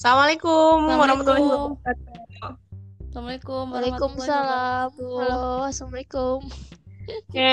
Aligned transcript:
Assalamualaikum 0.00 0.88
Assalamualaikum. 0.88 0.96
warahmatullahi 0.96 1.44
wabarakatuh. 1.44 2.52
Assalamualaikum 3.04 3.64
Waalaikumsalam. 3.68 4.88
Halo, 4.96 5.44
Assalamualaikum. 5.68 6.38
Oke, 7.04 7.52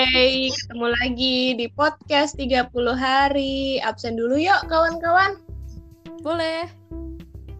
ketemu 0.56 0.86
lagi 0.96 1.36
di 1.60 1.66
podcast 1.76 2.40
30 2.40 2.72
hari. 2.96 3.84
Absen 3.84 4.16
dulu 4.16 4.40
yuk 4.40 4.64
kawan-kawan. 4.64 5.36
Boleh. 6.24 6.64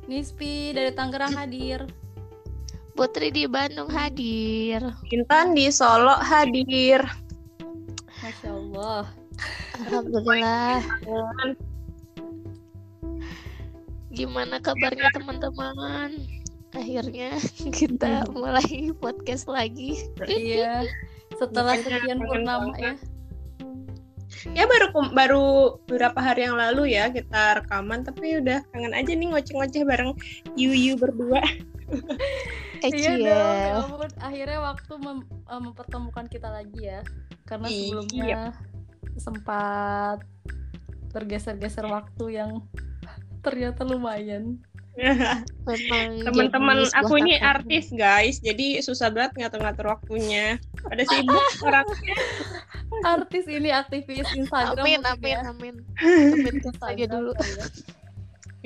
Nispi 0.08 0.72
dari 0.72 0.88
Tangerang 0.96 1.36
hadir. 1.36 1.84
Putri 2.96 3.28
di 3.28 3.44
Bandung 3.44 3.92
hadir. 3.92 4.80
Intan 5.12 5.52
di 5.52 5.68
Solo 5.68 6.16
hadir. 6.16 7.04
Masya 8.24 8.56
Allah. 8.56 9.04
Alhamdulillah. 9.84 10.80
Gimana 14.18 14.58
kabarnya 14.58 15.14
teman-teman? 15.14 16.10
Akhirnya 16.74 17.38
kita 17.78 18.26
mulai 18.34 18.90
podcast 18.98 19.46
lagi. 19.46 20.10
iya. 20.26 20.82
Setelah 21.38 21.78
sekian 21.78 22.18
purnama 22.18 22.74
ya. 22.82 22.98
Ya 24.58 24.66
baru 24.66 24.90
baru 25.14 25.46
beberapa 25.86 26.18
hari 26.18 26.50
yang 26.50 26.58
lalu 26.58 26.98
ya 26.98 27.08
kita 27.14 27.62
rekaman 27.62 28.02
tapi 28.02 28.42
udah 28.42 28.62
kangen 28.74 28.94
aja 28.94 29.12
nih 29.14 29.28
ngoceh-ngoceh 29.30 29.82
bareng 29.86 30.12
Yuyu 30.58 30.98
berdua. 30.98 31.38
Eh, 32.82 32.90
Iya 32.98 33.12
dong. 33.22 33.22
Ya. 33.22 34.02
Akhirnya 34.18 34.58
waktu 34.66 34.92
mem- 34.98 35.30
eh, 35.30 35.60
mempertemukan 35.62 36.26
kita 36.26 36.50
lagi 36.50 36.90
ya. 36.90 37.00
Karena 37.46 37.70
Iya. 37.70 37.78
sebelumnya 37.86 38.40
sempat 39.18 40.18
bergeser-geser 41.14 41.86
waktu 41.86 42.38
yang 42.38 42.62
ternyata 43.42 43.86
lumayan. 43.86 44.58
Teman-teman 46.26 46.90
aku 46.90 47.22
ini 47.22 47.38
artis 47.38 47.94
guys, 47.94 48.42
jadi 48.42 48.82
susah 48.82 49.14
banget 49.14 49.46
ngatur-ngatur 49.46 49.94
waktunya. 49.94 50.58
Pada 50.82 51.06
sibuk 51.06 51.44
orang. 51.62 51.86
Artis 53.06 53.46
ini 53.46 53.70
aktivis 53.70 54.26
Instagram. 54.34 54.82
Amin, 54.82 55.00
amin, 55.06 55.38
ya. 55.38 55.40
amin. 55.46 55.74
Amin 56.02 56.54
kita 56.58 56.82
aja 56.82 57.06
dulu. 57.06 57.30
ya. 57.38 57.66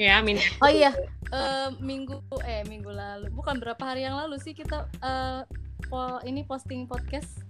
Ya, 0.01 0.13
amin. 0.25 0.41
Oh 0.65 0.73
iya, 0.73 0.89
eh, 1.29 1.69
minggu 1.77 2.17
eh 2.49 2.65
minggu 2.65 2.89
lalu, 2.89 3.29
bukan 3.29 3.61
berapa 3.61 3.83
hari 3.85 4.09
yang 4.09 4.17
lalu 4.17 4.41
sih 4.41 4.57
kita 4.57 4.89
eh, 5.05 5.45
po- 5.93 6.23
ini 6.25 6.49
posting 6.49 6.89
podcast 6.89 7.45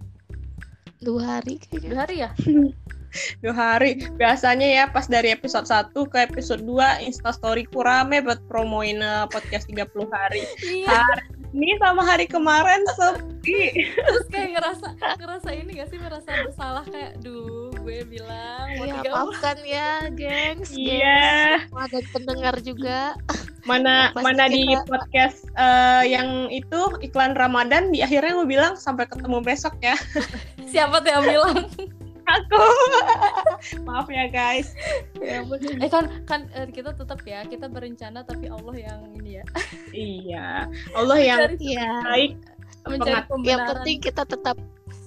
Dua 1.02 1.22
hari 1.36 1.58
kayaknya. 1.58 1.82
dua 1.84 1.98
hari 2.00 2.14
ya? 2.18 2.30
dua 3.44 3.52
hari 3.52 3.90
biasanya 4.16 4.64
ya 4.64 4.84
pas 4.88 5.04
dari 5.04 5.28
episode 5.28 5.68
1 5.68 5.92
ke 5.92 6.18
episode 6.24 6.64
2 6.64 7.04
instastoryku 7.04 7.84
rame 7.84 8.24
buat 8.24 8.40
promoin 8.48 8.96
eh, 8.98 9.28
podcast 9.28 9.68
30 9.68 9.84
hari 10.08 10.40
Iya. 10.64 10.88
hari 10.88 11.20
ini 11.52 11.76
sama 11.76 12.00
hari 12.00 12.24
kemarin 12.24 12.80
sepi 12.96 13.84
Terus 13.92 14.26
kayak 14.32 14.56
ngerasa 14.56 14.86
ngerasa 15.20 15.48
ini 15.52 15.70
gak 15.76 15.92
sih 15.92 16.00
merasa 16.00 16.30
bersalah 16.40 16.84
kayak, 16.88 17.20
duh 17.20 17.68
gue 17.84 18.00
bilang 18.08 18.80
mau 18.80 18.86
Ya, 18.88 19.04
maafkan 19.04 19.58
ya, 19.60 19.90
gengs. 20.08 20.72
iya 20.72 21.60
gengs. 21.60 21.68
Ada 21.68 21.98
pendengar 22.14 22.54
juga. 22.62 23.12
mana 23.62 24.10
Pasti 24.10 24.24
mana 24.24 24.44
di 24.46 24.62
kita- 24.66 24.84
podcast 24.84 25.38
eh, 25.54 26.04
yang 26.08 26.28
itu 26.48 26.80
iklan 27.00 27.32
Ramadan 27.32 27.88
di 27.88 28.00
akhirnya 28.00 28.34
gue 28.34 28.48
bilang 28.48 28.74
sampai 28.74 29.06
ketemu 29.06 29.38
besok 29.40 29.78
ya 29.78 29.94
Siapa 30.72 30.98
tuh 30.98 31.10
yang 31.10 31.24
bilang? 31.24 31.58
aku 32.22 32.62
maaf 33.86 34.06
ya 34.06 34.26
guys 34.26 34.70
ya 35.16 35.42
ampun. 35.42 35.58
Eh 35.58 35.86
kan 35.86 36.06
kan 36.24 36.46
eh, 36.52 36.66
kita 36.66 36.90
tetap 36.92 37.18
ya 37.22 37.42
kita 37.44 37.66
berencana 37.66 38.22
tapi 38.22 38.46
Allah 38.46 38.74
yang 38.74 39.00
ini 39.12 39.38
ya 39.38 39.44
iya 39.92 40.46
Allah 40.92 41.18
yang 41.18 41.40
Iya. 41.54 41.90
baik 42.00 42.32
mencari 42.82 42.98
pengat- 43.04 43.26
pembenaran. 43.26 43.42
Yang 43.44 43.62
penting 43.74 43.98
kita 44.00 44.22
tetap 44.24 44.56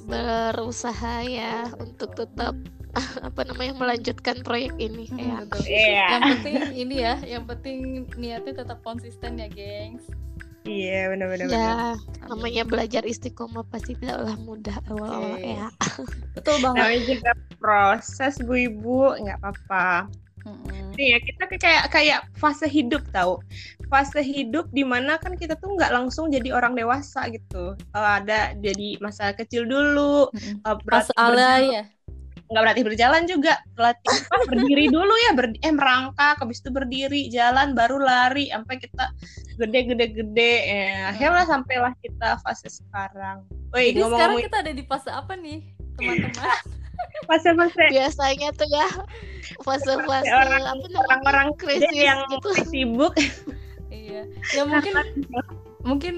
berusaha 0.06 1.16
ya 1.24 1.56
untuk 1.76 2.14
tetap 2.14 2.54
apa 3.28 3.42
namanya 3.44 3.74
melanjutkan 3.76 4.40
proyek 4.42 4.74
ini 4.78 5.06
Hmm, 5.08 5.20
ya. 5.20 5.36
betul. 5.44 5.62
Iya. 5.66 6.06
Yang 6.10 6.22
penting 6.30 6.56
ini 6.74 6.96
ya, 6.98 7.14
yang 7.22 7.44
penting 7.46 7.78
niatnya 8.16 8.54
tetap 8.58 8.80
konsisten 8.82 9.36
ya, 9.36 9.48
gengs. 9.48 10.06
iya 10.66 11.14
benar-benar 11.14 11.46
Ya, 11.46 11.94
namanya 12.26 12.66
belajar 12.66 13.06
istiqomah 13.06 13.70
pasti 13.70 13.94
tidaklah 13.94 14.34
mudah 14.36 14.74
awal-awal 14.90 15.38
Oke. 15.38 15.54
ya. 15.54 15.68
Betul 16.36 16.56
banget. 16.58 16.78
namanya 16.82 17.02
juga 17.06 17.32
proses 17.56 18.34
bu 18.42 18.54
ibu 18.58 19.14
nggak 19.16 19.38
apa-apa 19.40 20.10
Mm-mm. 20.46 20.94
Iya, 20.94 21.18
kita 21.20 21.50
kayak- 21.50 21.60
kayak 21.60 21.84
kayak 21.90 22.20
fase 22.38 22.70
hidup 22.70 23.02
tahu. 23.10 23.42
Fase 23.90 24.22
hidup 24.22 24.70
di 24.70 24.86
mana 24.86 25.18
kan 25.18 25.34
kita 25.34 25.58
tuh 25.58 25.74
nggak 25.74 25.90
langsung 25.90 26.30
jadi 26.30 26.54
orang 26.54 26.78
dewasa 26.78 27.26
gitu. 27.30 27.74
Eh, 27.74 28.10
ada 28.22 28.54
jadi 28.54 29.02
masa 29.02 29.34
kecil 29.34 29.66
dulu, 29.66 30.30
Mm-mm. 30.30 30.62
eh, 30.62 30.76
Pas 30.86 31.10
berarti 31.10 31.12
ala 31.18 31.34
berjalan- 31.34 31.74
ya. 31.74 31.84
Nggak 32.46 32.62
berarti 32.62 32.82
berjalan 32.86 33.24
juga, 33.26 33.58
latih 33.74 34.06
apa, 34.30 34.46
berdiri 34.54 34.86
dulu 34.94 35.14
ya, 35.28 35.32
ber- 35.34 35.58
eh 35.66 35.74
merangkak, 35.74 36.38
habis 36.38 36.62
itu 36.62 36.70
berdiri, 36.70 37.26
jalan, 37.34 37.74
baru 37.74 37.98
lari, 37.98 38.54
sampai 38.54 38.78
kita 38.78 39.10
gede-gede-gede. 39.58 40.54
Eh, 40.70 41.02
akhirnya 41.10 41.50
sampailah 41.50 41.94
kita 42.06 42.38
fase 42.46 42.70
sekarang. 42.70 43.50
Woi, 43.74 43.90
Jadi 43.92 43.98
sekarang 43.98 44.10
ngomong-ngomong 44.14 44.46
kita 44.46 44.58
ada 44.62 44.74
di 44.78 44.84
fase 44.86 45.10
apa 45.10 45.34
nih, 45.34 45.60
teman-teman? 45.98 46.50
fase-fase 47.28 47.84
Biasanya 47.92 48.50
tuh 48.56 48.68
ya 48.72 48.88
fase-fase 49.64 50.32
orang-orang 50.96 51.52
krisis 51.60 51.88
gede 51.92 52.08
yang 52.08 52.24
gitu. 52.32 52.50
sibuk. 52.68 53.14
iya. 53.92 54.24
Ya 54.56 54.64
mungkin 54.64 54.94
mungkin 55.84 56.16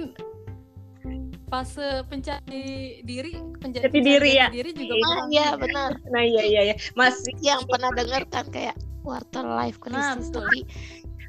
fase 1.48 2.04
pencari 2.06 2.64
diri, 3.02 3.40
pencari 3.58 3.88
diri 3.90 4.32
ya. 4.36 4.48
diri 4.52 4.72
juga 4.72 4.94
Iya. 4.94 5.00
Ah, 5.00 5.08
pernah. 5.08 5.28
iya 5.32 5.48
benar. 5.56 5.90
Nah, 6.14 6.24
iya 6.24 6.44
iya 6.44 6.62
iya. 6.68 6.76
Masih 6.94 7.32
Yang 7.40 7.62
pernah 7.66 7.92
dengar 7.96 8.22
kan 8.28 8.46
kayak 8.48 8.76
quarter 9.02 9.46
life 9.48 9.80
Nah, 9.88 10.14
crisis 10.14 10.28
betul. 10.28 10.44
tapi 10.44 10.60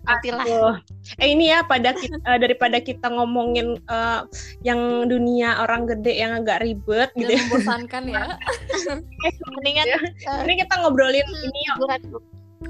Aduh. 0.08 0.72
Eh 1.20 1.36
ini 1.36 1.52
ya 1.52 1.60
pada 1.62 1.92
kita, 1.92 2.16
eh, 2.32 2.38
daripada 2.40 2.80
kita 2.80 3.12
ngomongin 3.12 3.76
eh, 3.76 4.20
yang 4.64 4.80
dunia 5.04 5.60
orang 5.60 5.84
gede 5.84 6.16
yang 6.16 6.32
agak 6.34 6.64
ribet 6.64 7.12
Dan 7.12 7.18
gitu 7.20 7.30
ya. 7.30 7.40
membosankan 7.44 8.02
ya. 8.08 8.24
mendingan 9.52 9.84
Ya. 9.84 9.98
eh, 10.00 10.38
Ini 10.48 10.54
kita 10.64 10.74
ngobrolin 10.80 11.22
hmm, 11.22 11.46
ini 11.46 11.60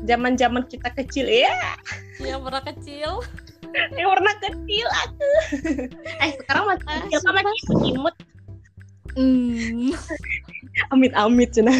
zaman-zaman 0.04 0.66
kita 0.66 0.90
kecil 0.92 1.24
ya. 1.24 1.54
Yang 2.18 2.40
pernah 2.42 2.62
kecil. 2.66 3.10
Yang 3.94 4.08
warna 4.08 4.32
kecil 4.40 4.86
aku. 5.06 5.28
eh 6.18 6.32
kecil 6.84 7.20
masih 7.22 7.76
imut. 7.94 8.14
Hmm. 9.18 9.90
Amit-amit 10.94 11.50
cina. 11.50 11.72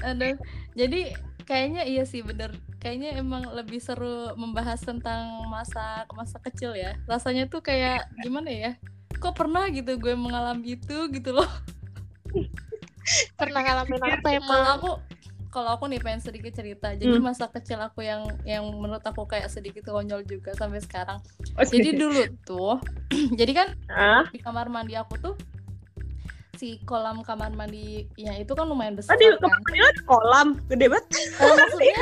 Aduh. 0.00 0.36
Jadi 0.72 1.12
kayaknya 1.44 1.82
iya 1.84 2.04
sih 2.08 2.24
bener. 2.24 2.56
Kayaknya 2.80 3.20
emang 3.20 3.46
lebih 3.52 3.78
seru 3.78 4.34
membahas 4.34 4.80
tentang 4.82 5.46
masa 5.52 6.08
masa 6.16 6.40
kecil 6.40 6.72
ya. 6.74 6.96
Rasanya 7.04 7.46
tuh 7.46 7.60
kayak 7.60 8.08
gimana 8.24 8.50
ya? 8.50 8.72
Kok 9.20 9.36
pernah 9.36 9.68
gitu 9.70 10.00
gue 10.00 10.14
mengalami 10.16 10.80
itu 10.80 10.98
gitu 11.12 11.30
loh. 11.36 11.50
pernah 13.34 13.60
ngalamin 13.66 13.98
apa 13.98 14.14
Kalau 14.22 14.38
emang 14.38 14.62
aku 14.78 14.90
kalau 15.52 15.76
aku 15.76 15.84
nih 15.84 16.00
pengen 16.00 16.24
sedikit 16.24 16.56
cerita. 16.56 16.96
Jadi 16.96 17.20
Hmm. 17.20 17.28
masa 17.28 17.44
kecil 17.52 17.76
aku 17.76 18.00
yang 18.00 18.24
yang 18.48 18.64
menurut 18.72 19.04
aku 19.04 19.28
kayak 19.28 19.52
sedikit 19.52 19.84
konyol 19.84 20.24
juga 20.24 20.56
sampai 20.56 20.80
sekarang. 20.80 21.20
Oh, 21.60 21.62
Jadi 21.68 21.92
dulu 22.00 22.24
tuh, 22.48 22.80
jadi 23.38 23.52
kan 23.52 23.68
ah, 23.92 24.24
di 24.32 24.40
kamar 24.40 24.72
mandi 24.72 24.96
aku 24.96 25.20
tuh 25.20 25.36
si 26.56 26.78
kolam 26.88 27.20
kamar 27.26 27.50
mandi 27.52 28.06
ya 28.14 28.38
itu 28.38 28.54
kan 28.54 28.64
lumayan 28.70 28.94
besar 28.96 29.12
oh, 29.12 29.18
di 29.20 29.28
kan. 29.28 29.44
kamar 29.44 29.58
mandi 29.60 29.78
ada 29.84 30.02
kolam 30.08 30.48
gede 30.72 30.86
banget. 30.88 31.06
Maksudnya 31.60 31.96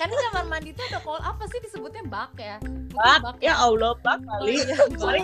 kan 0.00 0.08
di 0.08 0.16
kamar 0.16 0.44
mandi 0.48 0.72
itu 0.72 0.80
ada 0.80 0.96
kolam 1.04 1.20
apa 1.20 1.44
sih 1.52 1.60
disebutnya 1.60 2.00
bak 2.08 2.32
ya? 2.40 2.56
Mungkin 2.64 2.88
Bak, 2.96 3.36
ya 3.38 3.54
Allah, 3.54 3.92
bak 4.00 4.18
Oh, 4.24 4.40
kali. 4.40 4.56
iya, 4.58 4.74
bak. 4.88 4.96
Sorry. 4.96 5.22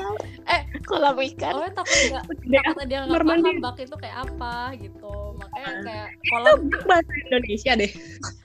kolam 0.84 1.16
ikan 1.18 1.52
Oh, 1.56 1.66
takut 1.72 1.98
nggak 2.06 2.22
takut 2.22 2.84
dia 2.86 2.98
nggak 3.08 3.24
paham 3.24 3.56
bak 3.58 3.76
itu 3.80 3.96
kayak 3.96 4.16
apa 4.28 4.54
gitu. 4.76 5.14
Makanya 5.34 5.66
Ah. 5.66 5.80
kayak 5.82 6.08
Itu 6.12 6.28
kolam 6.28 6.58
bak 6.68 6.82
bahasa 6.86 7.12
Indonesia 7.24 7.72
deh. 7.74 7.92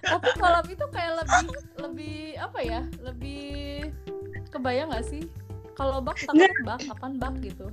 tapi 0.01 0.29
kolam 0.39 0.65
itu 0.65 0.85
kayak 0.89 1.11
lebih 1.19 1.45
lebih 1.77 2.17
apa 2.39 2.59
ya? 2.63 2.81
Lebih 3.03 3.43
kebayang 4.49 4.87
nggak 4.89 5.05
sih? 5.05 5.23
Kalau 5.75 5.99
bak 5.99 6.15
takut 6.23 6.47
bak, 6.63 6.79
kapan 6.87 7.11
bak 7.19 7.33
gitu? 7.43 7.67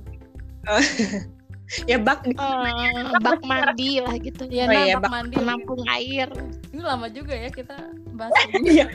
Ya 1.85 1.97
bak 1.97 2.25
di 2.25 2.33
Eh, 2.33 3.05
bak 3.21 3.39
mandi 3.43 4.01
lah 4.01 4.15
gitu 4.17 4.43
Ya, 4.49 4.65
Oh 4.65 4.73
nah, 4.73 4.83
iya, 4.83 4.95
bak, 4.97 5.05
bak 5.05 5.11
mandi. 5.13 5.35
penampung 5.37 5.81
air 5.85 6.29
Ini 6.69 6.81
lama 6.81 7.07
juga 7.09 7.33
ya 7.33 7.49
kita 7.49 7.77
bahas 8.13 8.33
ini. 8.43 8.57
Iya, 8.73 8.85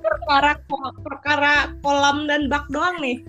perkara 0.00 0.52
perkara 1.02 1.54
kolam 1.80 2.24
dan 2.24 2.48
bak 2.48 2.64
doang 2.68 3.00
nih. 3.00 3.20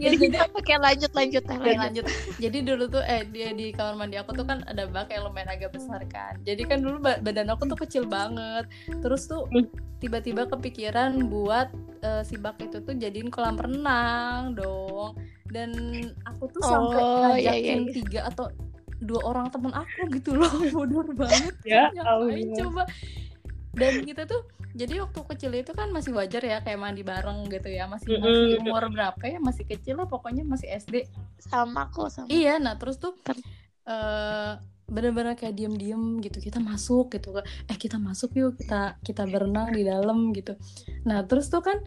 ya, 0.00 0.10
jadi 0.16 0.48
Oke 0.54 0.74
lanjut 0.74 1.12
lanjut 1.12 1.42
teh, 1.44 1.56
Oke, 1.56 1.66
lanjut. 1.66 2.02
lanjut. 2.02 2.04
Jadi 2.38 2.58
dulu 2.62 2.84
tuh 2.88 3.02
eh 3.02 3.22
dia 3.26 3.52
di 3.52 3.70
kamar 3.70 3.94
mandi 3.96 4.16
aku 4.16 4.32
tuh 4.32 4.46
kan 4.46 4.64
ada 4.64 4.86
bak 4.86 5.10
yang 5.10 5.26
lumayan 5.26 5.50
agak 5.50 5.74
besar 5.74 6.00
kan. 6.08 6.38
Jadi 6.42 6.62
kan 6.64 6.78
dulu 6.80 6.98
ba- 6.98 7.20
badan 7.20 7.50
aku 7.50 7.68
tuh 7.68 7.78
kecil 7.78 8.04
banget. 8.06 8.64
Terus 9.02 9.26
tuh 9.26 9.44
Hmm. 9.50 9.66
tiba-tiba 9.98 10.46
kepikiran 10.46 11.26
buat 11.26 11.68
eh, 12.00 12.22
si 12.22 12.34
bak 12.34 12.58
itu 12.58 12.80
tuh 12.80 12.94
jadiin 12.94 13.28
kolam 13.28 13.54
renang 13.54 14.54
dong. 14.54 15.14
Dan 15.52 15.70
aku 16.24 16.48
tuh 16.48 16.62
sampai 16.64 16.96
Oh, 16.98 17.36
iya, 17.36 17.52
ngajakin 17.52 17.60
iya, 17.60 17.76
iya. 17.76 17.92
tiga 17.92 18.20
atau 18.26 18.46
dua 18.98 19.20
orang 19.22 19.52
temen 19.52 19.70
aku 19.70 20.00
gitu 20.10 20.32
loh. 20.32 20.48
Bodoh 20.74 21.04
banget. 21.12 21.54
Ya 21.62 21.92
Ngapain 21.92 22.08
Allah. 22.48 22.56
coba? 22.56 22.82
Dan 23.72 23.92
kita 24.02 24.24
tuh 24.24 24.42
jadi 24.72 25.04
waktu 25.04 25.20
kecil 25.28 25.52
itu 25.52 25.72
kan 25.72 25.92
masih 25.92 26.12
wajar 26.12 26.40
ya 26.40 26.60
kayak 26.60 26.80
mandi 26.80 27.04
bareng 27.04 27.44
gitu 27.46 27.68
ya 27.68 27.84
masih 27.84 28.16
masih 28.16 28.56
umur 28.58 28.88
berapa 28.88 29.20
ya 29.22 29.36
masih 29.36 29.68
kecil 29.68 30.00
lah 30.00 30.08
pokoknya 30.08 30.44
masih 30.44 30.72
SD 30.72 31.04
Sama 31.36 31.88
kok 31.88 32.08
sama. 32.08 32.28
Iya, 32.28 32.56
nah 32.56 32.80
terus 32.80 32.96
tuh 32.96 33.12
Ter- 33.20 33.36
eh 33.82 34.52
bener-bener 34.88 35.32
kayak 35.32 35.56
diem-diem 35.56 36.20
gitu 36.20 36.36
kita 36.36 36.60
masuk 36.60 37.16
gitu 37.16 37.32
eh 37.40 37.78
kita 37.80 37.96
masuk 37.96 38.36
yuk 38.36 38.60
kita 38.60 39.00
kita 39.00 39.24
berenang 39.24 39.72
di 39.72 39.88
dalam 39.88 40.36
gitu 40.36 40.52
nah 41.02 41.24
terus 41.24 41.48
tuh 41.48 41.64
kan 41.64 41.80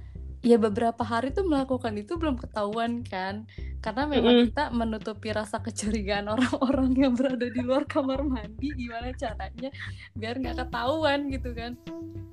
ya 0.46 0.62
beberapa 0.62 1.02
hari 1.02 1.34
tuh 1.34 1.50
melakukan 1.50 1.98
itu 1.98 2.14
belum 2.22 2.38
ketahuan 2.38 3.02
kan. 3.02 3.50
Karena 3.82 4.06
memang 4.06 4.46
Mm-mm. 4.46 4.48
kita 4.54 4.70
menutupi 4.70 5.34
rasa 5.34 5.58
kecurigaan 5.58 6.30
orang-orang 6.30 6.94
yang 6.94 7.14
berada 7.18 7.50
di 7.50 7.62
luar 7.66 7.90
kamar 7.90 8.22
mandi 8.22 8.70
gimana 8.78 9.10
caranya 9.18 9.74
biar 10.14 10.38
nggak 10.38 10.62
ketahuan 10.62 11.34
gitu 11.34 11.50
kan. 11.58 11.74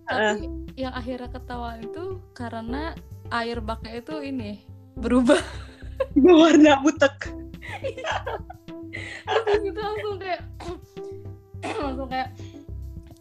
Tapi 0.05 0.44
yang 0.76 0.93
akhirnya 0.93 1.32
ketahuan 1.32 1.81
itu 1.81 2.20
karena 2.37 2.93
air 3.32 3.64
baknya 3.64 3.97
itu 3.97 4.20
ini 4.20 4.61
berubah. 5.00 5.41
Warna 6.20 6.85
butek. 6.85 7.32
terus 9.25 9.61
gitu 9.65 9.81
langsung 9.81 10.17
kayak 10.20 10.43
langsung 11.82 12.08
kayak 12.12 12.29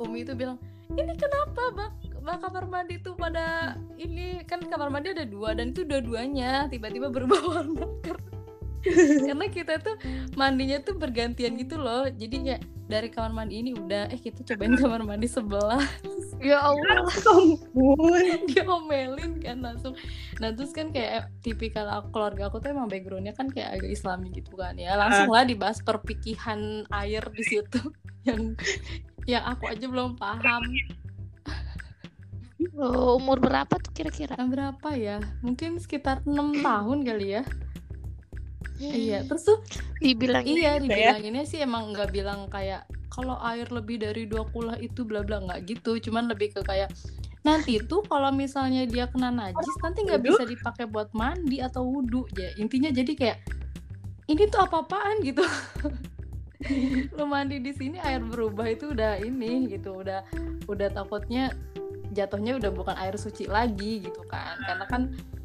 Umi 0.01 0.25
itu 0.25 0.33
bilang 0.35 0.57
ini 0.97 1.13
kenapa 1.15 1.71
bak 1.71 1.91
bak 2.21 2.37
kamar 2.45 2.69
mandi 2.69 3.01
tuh 3.01 3.17
pada 3.17 3.75
ini 3.97 4.45
kan 4.45 4.61
kamar 4.61 4.93
mandi 4.93 5.11
ada 5.11 5.25
dua 5.25 5.57
dan 5.57 5.73
itu 5.73 5.81
dua-duanya 5.81 6.69
tiba-tiba 6.69 7.09
berubah 7.09 7.41
warna 7.49 7.85
karena 8.81 9.45
kita 9.45 9.77
tuh 9.77 9.95
mandinya 10.33 10.81
tuh 10.81 10.97
bergantian 10.97 11.53
gitu 11.57 11.77
loh. 11.77 12.09
Jadi 12.09 12.35
kayak 12.49 12.61
dari 12.89 13.07
kamar 13.13 13.31
mandi 13.31 13.61
ini 13.61 13.71
udah 13.77 14.09
eh 14.09 14.19
kita 14.19 14.41
cobain 14.43 14.73
kamar 14.73 15.05
mandi 15.05 15.29
sebelah. 15.29 15.85
Ya 16.41 16.57
Allah. 16.65 17.05
Ampun. 17.29 18.49
diomelin 18.49 19.37
kan 19.37 19.61
langsung. 19.61 19.93
Nah 20.41 20.49
terus 20.57 20.73
kan 20.73 20.89
kayak 20.89 21.29
tipikal 21.45 21.85
aku- 21.87 22.09
keluarga 22.09 22.49
aku 22.49 22.57
tuh 22.57 22.73
emang 22.73 22.89
backgroundnya 22.89 23.37
kan 23.37 23.53
kayak 23.53 23.79
agak 23.79 23.93
islami 23.93 24.33
gitu 24.33 24.57
kan 24.57 24.73
ya. 24.75 24.97
Langsung 24.97 25.29
lah 25.29 25.45
dibahas 25.45 25.77
perpikihan 25.85 26.83
air 26.89 27.21
di 27.29 27.43
situ. 27.45 27.81
Yang 28.27 28.57
yang 29.29 29.45
aku 29.45 29.69
aja 29.69 29.85
belum 29.85 30.17
paham 30.17 30.61
Oh, 32.77 33.17
umur 33.17 33.41
berapa 33.41 33.73
tuh 33.81 33.91
kira-kira? 33.93 34.37
Nah, 34.37 34.47
berapa 34.49 34.89
ya? 34.93 35.17
Mungkin 35.41 35.81
sekitar 35.81 36.21
enam 36.25 36.53
tahun 36.65 37.01
kali 37.05 37.41
ya. 37.41 37.43
Hmm, 38.81 38.97
iya 38.97 39.21
terus 39.29 39.45
tuh 39.45 39.61
Dibilang 40.01 40.41
iya 40.41 40.81
gitu 40.81 40.89
ya. 40.89 41.13
dibilanginnya 41.13 41.45
sih 41.45 41.61
emang 41.61 41.93
nggak 41.93 42.09
bilang 42.09 42.49
kayak 42.49 42.89
kalau 43.13 43.37
air 43.45 43.69
lebih 43.69 44.01
dari 44.01 44.25
dua 44.25 44.41
kulah 44.49 44.73
itu 44.81 45.05
bla 45.05 45.21
bla 45.21 45.37
nggak 45.37 45.69
gitu. 45.69 46.01
Cuman 46.01 46.25
lebih 46.25 46.57
ke 46.57 46.65
kayak 46.65 46.89
nanti 47.45 47.77
tuh 47.85 48.01
kalau 48.05 48.33
misalnya 48.33 48.85
dia 48.89 49.05
kena 49.09 49.29
najis 49.33 49.75
nanti 49.81 50.05
nggak 50.05 50.21
bisa 50.21 50.45
dipakai 50.45 50.85
buat 50.89 51.09
mandi 51.13 51.57
atau 51.57 51.81
wudhu 51.81 52.29
ya 52.37 52.53
intinya 52.57 52.93
jadi 52.93 53.13
kayak 53.17 53.37
ini 54.29 54.45
tuh 54.49 54.61
apa-apaan? 54.65 55.25
gitu. 55.25 55.41
Lu 57.17 57.25
mandi 57.25 57.57
di 57.61 57.73
sini 57.73 57.97
air 58.01 58.21
berubah 58.21 58.65
itu 58.69 58.93
udah 58.93 59.17
ini 59.21 59.69
gitu. 59.69 60.01
Udah 60.01 60.25
udah 60.69 60.89
takutnya 60.93 61.53
jatuhnya 62.11 62.59
udah 62.59 62.71
bukan 62.71 62.95
air 62.99 63.15
suci 63.15 63.47
lagi 63.47 64.03
gitu 64.03 64.21
kan. 64.27 64.59
Karena 64.61 64.85
kan 64.85 65.01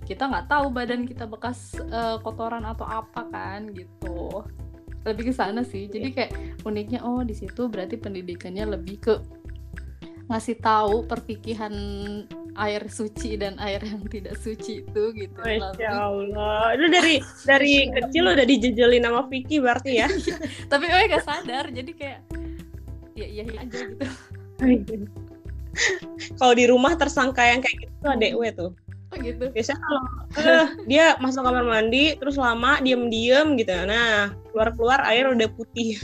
kita 0.06 0.26
nggak 0.30 0.46
tahu 0.50 0.66
badan 0.70 1.06
kita 1.06 1.24
bekas 1.26 1.74
eh, 1.78 2.18
kotoran 2.20 2.66
atau 2.66 2.84
apa 2.86 3.26
kan 3.30 3.70
gitu. 3.72 4.42
Lebih 5.06 5.30
ke 5.30 5.34
sana 5.34 5.62
sih. 5.62 5.86
Jadi 5.86 6.08
kayak 6.12 6.32
uniknya 6.66 7.06
oh 7.06 7.22
di 7.22 7.32
situ 7.32 7.70
berarti 7.70 7.96
pendidikannya 7.96 8.78
lebih 8.78 8.96
ke 8.98 9.14
ngasih 10.26 10.58
tahu 10.58 11.06
perpikihan 11.06 11.70
air 12.56 12.88
suci 12.88 13.36
dan 13.38 13.54
air 13.62 13.78
yang 13.84 14.02
tidak 14.10 14.34
suci 14.42 14.82
itu 14.82 15.02
gitu. 15.14 15.38
Masya 15.38 15.90
Allah. 15.92 16.74
Itu 16.74 16.86
dari 16.90 17.14
dari 17.46 17.74
kecil 17.94 18.24
udah 18.26 18.46
dijejelin 18.48 19.06
sama 19.06 19.22
Vicky 19.30 19.62
berarti 19.62 20.02
ya. 20.02 20.10
tapi 20.72 20.90
gue 20.90 21.02
gak 21.14 21.22
sadar 21.22 21.70
jadi 21.70 21.92
kayak 21.94 22.20
ya 23.16 23.26
iya 23.26 23.44
iya 23.48 23.60
aja 23.64 23.78
gitu 23.80 24.06
Kalau 26.40 26.54
di 26.56 26.64
rumah 26.66 26.96
tersangka 26.96 27.42
yang 27.44 27.60
kayak 27.60 27.76
gitu 27.86 27.94
tuh 28.02 28.10
adek 28.12 28.32
gue 28.34 28.50
tuh. 28.54 28.70
oh 29.06 29.16
gitu 29.22 29.44
Biasanya 29.54 29.78
kalau 29.86 30.02
eh, 30.34 30.66
dia 30.90 31.14
masuk 31.22 31.46
kamar 31.46 31.62
mandi 31.62 32.18
terus 32.18 32.34
lama 32.34 32.82
diem-diem 32.82 33.54
gitu. 33.54 33.70
Nah, 33.86 34.34
keluar-keluar 34.50 34.98
air 35.06 35.30
udah 35.30 35.46
putih. 35.54 35.94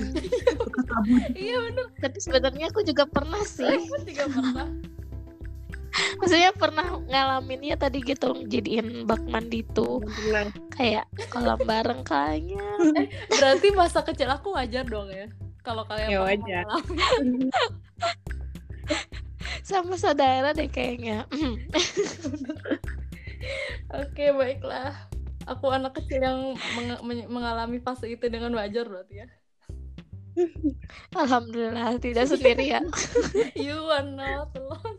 iya 1.35 1.57
bener 1.67 1.87
tapi 1.99 2.19
sebenarnya 2.23 2.71
aku 2.71 2.87
juga 2.87 3.03
pernah 3.11 3.43
sih. 3.43 3.67
aku 3.67 4.07
juga 4.07 4.25
pernah 4.31 4.67
Maksudnya 6.23 6.57
pernah 6.57 6.87
ngalaminnya 7.05 7.77
tadi 7.77 8.01
gitu 8.01 8.33
jadiin 8.49 9.05
bak 9.05 9.21
mandi 9.29 9.61
tuh 9.77 10.01
Tenang. 10.01 10.49
kayak 10.73 11.05
kolam 11.29 11.61
bareng 11.69 12.01
kayaknya. 12.01 12.65
berarti 13.29 13.69
masa 13.77 14.01
kecil 14.01 14.31
aku 14.33 14.57
wajar 14.57 14.87
dong 14.89 15.13
ya 15.13 15.29
kalau 15.61 15.85
kalian 15.85 16.09
Ya, 16.09 16.19
pernah 16.23 16.31
wajar. 16.33 16.65
Sama 19.63 19.95
saudara 19.97 20.51
deh 20.53 20.67
kayaknya. 20.67 21.25
oke 23.93 24.25
baiklah 24.39 24.95
aku 25.45 25.67
anak 25.69 25.99
kecil 25.99 26.23
yang 26.23 26.39
meng- 26.79 27.03
men- 27.03 27.29
mengalami 27.29 27.83
fase 27.83 28.07
itu 28.07 28.23
dengan 28.31 28.55
wajar 28.55 28.87
berarti 28.87 29.25
ya 29.25 29.27
Alhamdulillah 31.13 32.01
tidak 32.01 32.25
sendiri 32.31 32.73
ya. 32.73 32.81
you 33.59 33.77
are 33.93 34.07
not 34.07 34.49
alone 34.57 34.97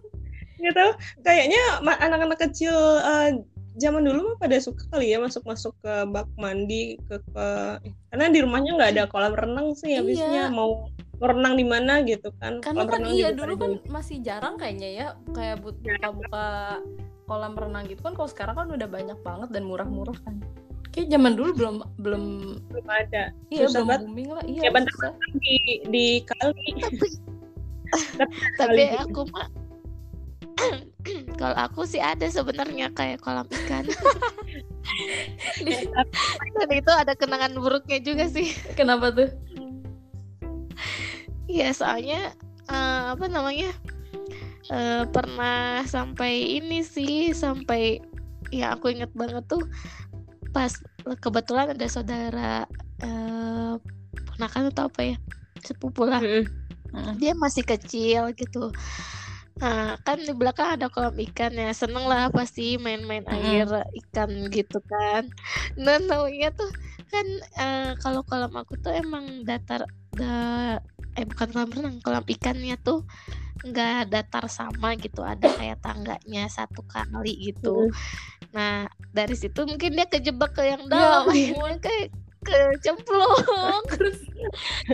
Nggak 0.62 0.76
tahu, 0.80 0.92
kayaknya 1.26 1.60
anak-anak 1.84 2.40
kecil 2.40 2.72
eh, 3.02 3.42
zaman 3.82 4.06
dulu 4.06 4.32
mah 4.32 4.38
pada 4.40 4.56
suka 4.62 4.86
kali 4.94 5.12
ya 5.12 5.18
masuk-masuk 5.20 5.74
ke 5.82 5.94
bak 6.14 6.30
mandi 6.38 6.96
ke, 7.10 7.18
ke- 7.20 7.80
karena 8.14 8.26
di 8.30 8.40
rumahnya 8.46 8.72
nggak 8.78 8.92
ada 8.96 9.04
kolam 9.10 9.34
renang 9.34 9.74
sih 9.76 9.92
Iya. 9.92 10.00
habisnya 10.00 10.44
mau 10.54 10.88
renang 11.26 11.56
di 11.56 11.64
mana 11.64 12.04
gitu 12.04 12.30
kan. 12.38 12.60
karena 12.60 12.84
kan 12.84 13.00
renang 13.00 13.14
iya 13.14 13.30
dulu 13.32 13.54
kan 13.56 13.72
jauh. 13.76 13.88
masih 13.88 14.18
jarang 14.20 14.56
kayaknya 14.56 14.90
ya 14.92 15.08
kayak 15.32 15.64
buat 15.64 15.78
buka-buka 15.80 16.46
kolam 17.24 17.54
renang 17.56 17.88
gitu 17.88 18.04
kan 18.04 18.14
kalau 18.14 18.28
sekarang 18.28 18.56
kan 18.56 18.68
udah 18.68 18.86
banyak 18.86 19.16
banget 19.22 19.50
dan 19.50 19.64
murah-murah 19.64 20.16
kan 20.22 20.36
kayak 20.92 21.10
zaman 21.10 21.34
dulu 21.34 21.50
belum 21.56 21.76
belum 21.98 22.24
belum 22.70 22.88
ada 22.88 23.32
iya 23.50 23.66
Susah 23.66 23.82
belum 23.82 23.88
banget. 23.88 24.02
booming 24.06 24.30
lah 24.30 24.44
iya 24.46 24.62
Ya, 24.62 24.72
bentar. 24.72 25.12
di 25.34 25.58
di 25.88 26.06
kali 26.22 26.68
Tapi 28.56 28.84
Kali. 28.94 29.02
aku 29.02 29.22
mah 29.32 29.48
kalau 31.42 31.58
aku 31.58 31.82
sih 31.84 31.98
ada 31.98 32.30
sebenarnya 32.30 32.94
kayak 32.94 33.20
kolam 33.20 33.44
ikan. 33.50 33.84
Dan 36.56 36.70
itu 36.72 36.92
ada 36.94 37.14
kenangan 37.14 37.58
buruknya 37.58 37.98
juga 38.00 38.30
sih. 38.30 38.54
kenapa 38.78 39.10
tuh 39.12 39.30
Iya, 41.54 41.70
soalnya 41.78 42.34
eh, 42.66 43.04
apa 43.14 43.26
namanya? 43.30 43.70
eh, 44.74 45.06
pernah 45.14 45.86
sampai 45.86 46.58
ini 46.58 46.82
sih, 46.82 47.30
sampai 47.38 48.02
ya 48.50 48.74
aku 48.74 48.90
inget 48.90 49.14
banget 49.14 49.46
tuh 49.46 49.62
pas 50.50 50.70
kebetulan 51.22 51.74
ada 51.74 51.86
saudara 51.90 52.66
eh 53.02 53.74
ponakan 54.34 54.74
atau 54.74 54.90
apa 54.90 55.02
ya? 55.14 55.18
Sepupu 55.62 56.10
lah. 56.10 56.22
Mm-mm. 56.22 56.46
dia 57.18 57.34
masih 57.34 57.66
kecil 57.66 58.30
gitu 58.38 58.70
nah 59.58 59.98
kan 60.06 60.22
di 60.22 60.30
belakang 60.30 60.78
ada 60.78 60.94
kolam 60.94 61.18
ikan 61.30 61.54
ya 61.58 61.74
seneng 61.74 62.06
lah 62.06 62.30
pasti 62.30 62.78
main-main 62.78 63.26
Mm-mm. 63.26 63.34
air 63.34 63.66
ikan 64.06 64.30
gitu 64.54 64.78
kan 64.86 65.26
nah 65.74 65.98
namanya 65.98 66.54
tuh 66.54 66.70
kan 67.10 67.26
eh, 67.58 67.92
kalau 67.98 68.22
kolam 68.26 68.54
aku 68.54 68.78
tuh 68.78 68.94
emang 68.94 69.42
datar 69.42 69.90
da, 70.14 70.78
eh 71.14 71.26
bukan 71.30 71.48
kolam 71.54 71.70
renang 71.70 71.98
kolam 72.02 72.26
ikannya 72.26 72.76
tuh 72.82 73.06
nggak 73.64 74.12
datar 74.12 74.46
sama 74.52 74.98
gitu 75.00 75.24
ada 75.24 75.48
kayak 75.48 75.80
tangganya 75.80 76.50
satu 76.52 76.84
kali 76.84 77.54
gitu. 77.54 77.88
Nah 78.52 78.90
dari 79.16 79.36
situ 79.38 79.64
mungkin 79.64 79.96
dia 79.96 80.08
kejebak 80.10 80.58
ke 80.58 80.68
yang 80.68 80.84
dalam 80.92 81.32
Ya 81.32 81.54
akhirnya 81.56 81.80
kayak 81.80 82.08
kecemplung. 82.44 83.84
Terus? 83.96 84.20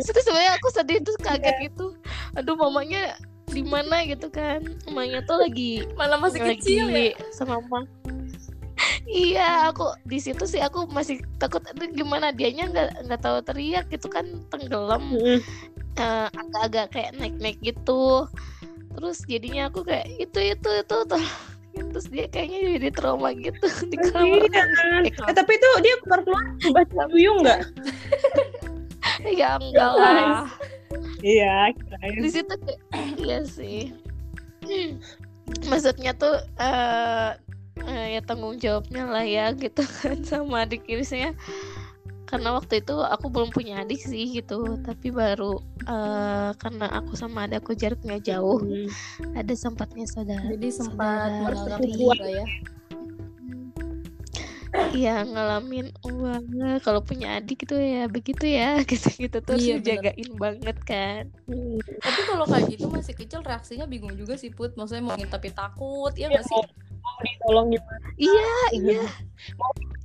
Terus 0.06 0.24
sebenarnya 0.28 0.54
aku 0.62 0.68
sedih 0.70 1.02
tuh 1.02 1.18
kaget 1.18 1.56
gitu. 1.72 1.98
Aduh 2.38 2.54
mamanya 2.54 3.18
di 3.50 3.66
mana 3.66 4.06
gitu 4.06 4.30
kan? 4.30 4.62
Mamanya 4.86 5.26
tuh 5.26 5.42
lagi 5.42 5.82
malah 5.98 6.22
masih 6.22 6.46
lagi 6.46 6.62
kecil 6.62 6.94
ya? 6.94 7.18
sama 7.34 7.58
mama 7.58 7.90
iya 9.10 9.68
aku 9.68 9.90
di 10.06 10.22
situ 10.22 10.46
sih 10.46 10.62
aku 10.62 10.86
masih 10.90 11.20
takut 11.42 11.66
aduh 11.66 11.90
gimana 11.92 12.32
dianya? 12.32 12.70
Nggak 12.70 12.88
nggak 13.10 13.22
tahu 13.26 13.38
teriak 13.44 13.86
gitu 13.90 14.08
kan 14.08 14.26
tenggelam. 14.54 15.18
Eh, 15.98 16.28
agak-agak 16.30 16.88
kayak 16.94 17.12
naik-naik 17.18 17.58
gitu. 17.64 18.28
Terus 18.94 19.18
jadinya 19.26 19.70
aku 19.72 19.82
kayak 19.82 20.06
itu 20.20 20.40
itu 20.54 20.70
itu 20.84 20.98
tuh 21.08 21.26
terus 21.80 22.12
dia 22.12 22.28
kayaknya 22.28 22.76
jadi 22.76 22.90
trauma 22.92 23.32
gitu 23.32 23.68
di 23.92 23.96
kolam 23.98 24.26
Iya. 24.28 24.52
renang 24.52 25.04
Eh, 25.08 25.34
tapi 25.34 25.52
itu 25.56 25.70
dia 25.80 25.96
keluar 26.04 26.22
keluar 26.28 26.44
baca 26.76 27.02
duyung 27.08 27.40
nggak? 27.42 27.62
ya 29.32 29.56
enggak 29.56 29.94
lah. 29.96 30.48
Iya, 31.20 31.72
di 32.20 32.30
situ 32.32 32.52
kayak 32.52 32.80
iya 33.24 33.40
sih. 33.48 33.96
Maksudnya 35.70 36.12
tuh 36.16 36.36
eh 36.60 37.32
eh, 37.88 38.06
ya 38.18 38.22
tanggung 38.24 38.60
jawabnya 38.60 39.08
lah 39.08 39.24
ya 39.24 39.52
gitu 39.56 39.84
kan 40.04 40.20
sama 40.28 40.68
adik 40.68 40.84
irisnya 40.86 41.32
karena 42.30 42.54
waktu 42.54 42.86
itu 42.86 42.94
aku 43.02 43.34
belum 43.34 43.50
punya 43.50 43.82
adik 43.82 44.06
sih 44.06 44.30
gitu 44.38 44.78
tapi 44.86 45.10
baru 45.10 45.58
eh 45.90 46.54
karena 46.62 46.86
aku 46.94 47.18
sama 47.18 47.50
adikku 47.50 47.74
jaraknya 47.74 48.22
jauh 48.22 48.62
ada 49.34 49.54
sempatnya 49.58 50.06
saudara 50.06 50.46
Jadi 50.54 50.70
sempat 50.70 51.34
lah 51.42 52.30
ya. 52.30 52.46
Iya 54.94 55.26
ngalamin 55.26 55.90
wah 56.06 56.38
kalau 56.86 57.02
punya 57.02 57.42
adik 57.42 57.66
itu 57.66 57.74
ya 57.74 58.06
begitu 58.06 58.46
ya 58.46 58.78
gitu-gitu 58.90 59.42
terus 59.42 59.66
Iya, 59.66 59.82
bener. 59.82 59.82
dijagain 59.82 60.30
banget 60.38 60.78
kan 60.86 61.24
Tapi 62.06 62.22
kalau 62.30 62.46
kayak 62.46 62.78
gitu 62.78 62.86
masih 62.94 63.18
kecil 63.18 63.42
reaksinya 63.42 63.90
bingung 63.90 64.14
juga 64.14 64.38
sih 64.38 64.54
Put. 64.54 64.78
Maksudnya 64.78 65.02
mau 65.02 65.18
tapi 65.18 65.50
takut 65.50 66.14
ya 66.14 66.30
nggak 66.30 66.46
sih? 66.46 66.62
Mau, 67.10 67.22
ditolong 67.22 67.68
gimana? 67.70 68.08
iya 68.16 68.54
iya 68.72 69.04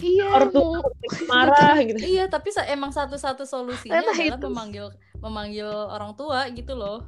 iya 0.01 0.27
Orang 0.31 0.51
tua 0.51 0.65
mau 0.81 0.91
marah 1.27 1.77
gitu. 1.81 1.99
Iya, 2.13 2.25
tapi 2.27 2.49
emang 2.67 2.91
satu-satu 2.91 3.45
solusinya 3.45 4.01
adalah 4.01 4.17
itu. 4.17 4.47
memanggil 4.47 4.87
memanggil 5.19 5.69
orang 5.69 6.13
tua 6.15 6.45
gitu 6.51 6.75
loh. 6.75 7.01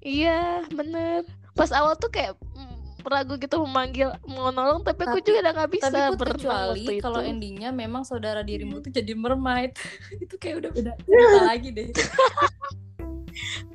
Iya, 0.00 0.62
bener. 0.70 1.26
Pas 1.52 1.72
awal 1.72 1.98
tuh 1.98 2.06
kayak 2.08 2.38
mm, 2.54 3.02
ragu 3.02 3.34
gitu 3.36 3.58
memanggil 3.58 4.14
mau 4.22 4.50
nolong, 4.50 4.86
tapi, 4.86 5.02
aku 5.02 5.18
Tapi- 5.18 5.26
juga 5.26 5.38
udah 5.42 5.52
nggak 5.56 5.70
bisa 5.72 5.86
Tapi 5.90 6.14
kecuali 6.14 6.86
kalau 7.00 7.20
endingnya 7.20 7.70
memang 7.74 8.02
saudara 8.02 8.42
dirimu 8.42 8.78
tuh 8.80 8.94
jadi 8.94 9.12
mermaid. 9.14 9.74
itu 10.22 10.34
kayak 10.38 10.62
udah 10.62 10.70
beda 10.70 10.92
cerita 11.02 11.40
lagi 11.50 11.68
deh. 11.74 11.88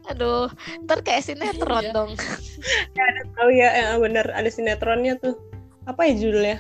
Aduh, 0.07 0.47
ntar 0.83 1.03
kayak 1.03 1.21
sinetron 1.21 1.83
Iya. 1.83 1.93
dong. 1.93 2.11
Oh 3.39 3.49
iya, 3.49 3.95
eh, 3.95 3.97
bener 3.99 4.27
ada 4.33 4.49
sinetronnya 4.51 5.15
tuh. 5.21 5.39
Apa 5.87 6.09
ya 6.09 6.13
judulnya? 6.19 6.59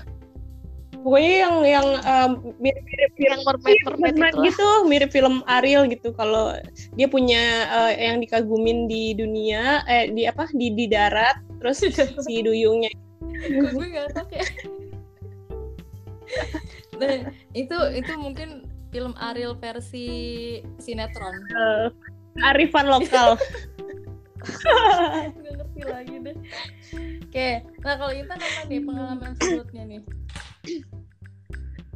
Pokoknya 1.01 1.33
yang 1.49 1.55
yang 1.65 1.87
em, 2.05 2.31
mirip-mirip 2.61 3.11
film 3.17 3.39
Yang 3.41 3.43
mermaid 3.49 3.79
mermaid 4.05 4.35
gitu, 4.45 4.67
mirip 4.85 5.09
film 5.09 5.41
Ariel 5.49 5.89
gitu. 5.89 6.13
Kalau 6.13 6.53
dia 6.93 7.09
punya 7.09 7.65
eh, 7.89 8.05
yang 8.05 8.21
dikagumin 8.21 8.85
di 8.85 9.17
dunia, 9.17 9.81
eh 9.89 10.13
di 10.13 10.29
apa? 10.29 10.45
Di 10.53 10.69
di 10.77 10.85
darat, 10.85 11.41
terus 11.57 11.81
si 12.29 12.45
duyungnya 12.45 12.93
gue 13.49 13.87
gak 13.93 14.13
tau 14.13 14.25
kayak. 14.29 14.49
nah, 17.01 17.15
itu 17.57 17.77
itu 17.97 18.11
mungkin 18.17 18.69
film 18.91 19.13
Ariel 19.17 19.55
versi 19.57 20.07
sinetron. 20.77 21.33
eh, 21.55 21.87
arifan 22.45 22.87
lokal. 22.87 23.37
Gak 24.41 25.53
ngerti 25.57 25.81
lagi 25.85 26.15
deh. 26.21 26.35
Oke, 27.25 27.49
nah 27.85 27.93
kalau 27.95 28.13
Intan 28.13 28.39
apa 28.41 28.61
nih 28.67 28.79
pengalaman 28.83 29.31
sebelumnya 29.39 29.83
nih? 29.87 30.01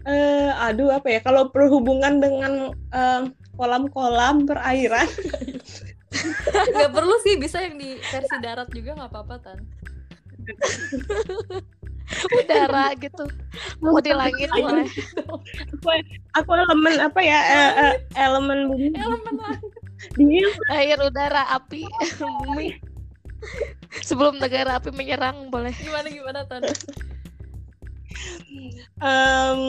Eh, 0.05 0.49
aduh 0.53 0.93
apa 0.93 1.07
ya? 1.09 1.19
Kalau 1.25 1.49
berhubungan 1.49 2.21
dengan 2.21 2.71
em, 2.93 3.33
kolam-kolam 3.57 4.45
perairan, 4.45 5.09
Gak 6.75 6.91
perlu 6.95 7.15
sih, 7.25 7.35
bisa 7.35 7.59
yang 7.59 7.75
di 7.75 7.99
versi 7.99 8.35
darat 8.39 8.69
juga 8.71 8.95
nggak 8.95 9.11
apa-apa 9.11 9.35
tan. 9.41 9.59
Udara 12.31 12.93
gitu. 13.01 13.25
Mau 13.81 13.97
di 13.97 14.13
langit 14.13 14.49
boleh. 14.53 14.85
aku, 15.73 15.89
aku 16.37 16.51
elemen 16.53 16.95
apa 17.01 17.19
ya? 17.19 17.39
eh, 17.73 17.93
elemen 18.15 18.69
bumi. 18.69 18.93
Elemen 18.93 19.35
lah. 19.41 19.57
Dia 20.15 20.47
Air, 20.71 20.99
udara, 21.01 21.43
api, 21.55 21.87
bumi. 22.19 22.79
Sebelum 24.03 24.41
negara 24.41 24.79
api 24.79 24.91
menyerang 24.91 25.53
boleh. 25.53 25.71
Gimana 25.75 26.07
gimana 26.09 26.41
tan? 26.49 26.65
Em, 29.03 29.59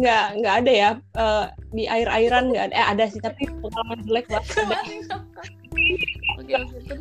nggak 0.00 0.26
nggak 0.40 0.54
ada 0.64 0.72
ya 0.72 0.90
eh, 0.96 1.44
di 1.76 1.84
air 1.84 2.08
airan 2.08 2.48
nggak 2.48 2.72
ada 2.72 2.74
eh 2.74 2.86
ada 2.88 3.04
sih 3.04 3.20
tapi 3.20 3.44
pengalaman 3.60 4.00
jelek 4.08 4.32
oke. 4.32 4.64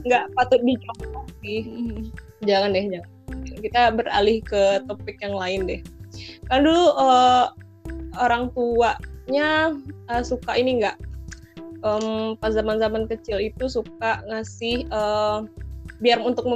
nggak 0.03 0.23
patut 0.35 0.59
dicontoh 0.67 1.23
sih 1.39 1.63
jangan 2.43 2.75
deh 2.75 2.85
jangan 2.91 3.09
kita 3.63 3.81
beralih 3.95 4.43
ke 4.43 4.83
topik 4.83 5.15
yang 5.23 5.39
lain 5.39 5.63
deh 5.63 5.81
kan 6.51 6.67
dulu 6.67 6.91
eh, 6.99 7.45
orang 8.19 8.51
tuanya 8.51 9.79
eh, 10.11 10.23
suka 10.27 10.59
ini 10.59 10.83
nggak 10.83 10.99
Em, 11.85 12.33
pas 12.35 12.49
zaman 12.49 12.81
zaman 12.81 13.05
kecil 13.05 13.37
itu 13.39 13.69
suka 13.69 14.25
ngasih 14.25 14.89
eh, 14.89 15.39
biar 16.01 16.17
untuk 16.19 16.49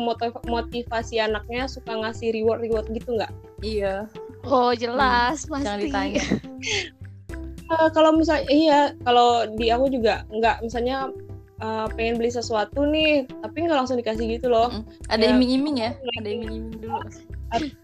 memotivasi 0.44 1.22
anaknya 1.22 1.70
suka 1.70 1.94
ngasih 1.96 2.34
reward 2.34 2.60
reward 2.60 2.90
gitu 2.90 3.14
nggak 3.14 3.30
Iya, 3.62 4.10
Oh 4.44 4.74
jelas 4.74 5.46
jangan 5.46 5.62
pasti. 5.78 5.86
ditanya. 5.86 6.24
Eh, 7.70 7.90
kalau 7.94 8.18
misalnya 8.18 8.50
iya 8.50 8.80
kalau 9.06 9.46
di 9.54 9.70
aku 9.70 9.94
juga 9.94 10.26
nggak 10.34 10.66
misalnya 10.66 11.14
eh, 11.62 11.86
pengen 11.94 12.18
beli 12.18 12.34
sesuatu 12.34 12.82
nih 12.82 13.30
tapi 13.46 13.62
nggak 13.62 13.78
langsung 13.86 14.02
dikasih 14.02 14.26
gitu 14.42 14.50
loh 14.50 14.74
Mm. 14.74 14.84
Ada 15.06 15.24
Ya. 15.24 15.32
iming-iming 15.38 15.76
ya? 15.78 15.92
Ada 16.18 16.30
iming-iming 16.34 16.82
dulu. 16.82 16.98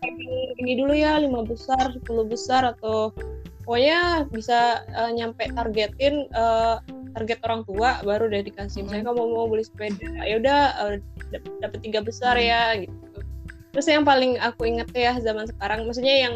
pengen 0.01 0.17
ini 0.57 0.73
dulu 0.73 0.93
ya 0.93 1.21
lima 1.21 1.45
besar 1.45 1.93
10 1.93 2.01
besar 2.25 2.65
atau 2.65 3.13
pokoknya 3.61 4.25
bisa 4.33 4.81
eh, 4.89 5.11
nyampe 5.13 5.53
targetin 5.53 6.33
eh, 6.33 6.75
target 7.15 7.39
orang 7.47 7.63
tua 7.63 8.03
baru 8.03 8.27
deh 8.27 8.43
dikasih. 8.43 8.83
Misalnya 8.83 9.09
kamu 9.09 9.23
mau 9.31 9.47
beli 9.47 9.63
sepeda 9.63 10.11
ya 10.27 10.35
udah 10.37 10.59
eh, 10.83 10.95
dap- 11.31 11.57
dapet 11.63 11.79
tiga 11.81 12.03
besar 12.03 12.35
ya 12.35 12.75
gitu. 12.75 13.23
Terus 13.71 13.87
yang 13.91 14.03
paling 14.03 14.39
aku 14.39 14.67
inget 14.67 14.91
ya 14.91 15.15
zaman 15.19 15.47
sekarang 15.47 15.87
maksudnya 15.87 16.27
yang 16.27 16.35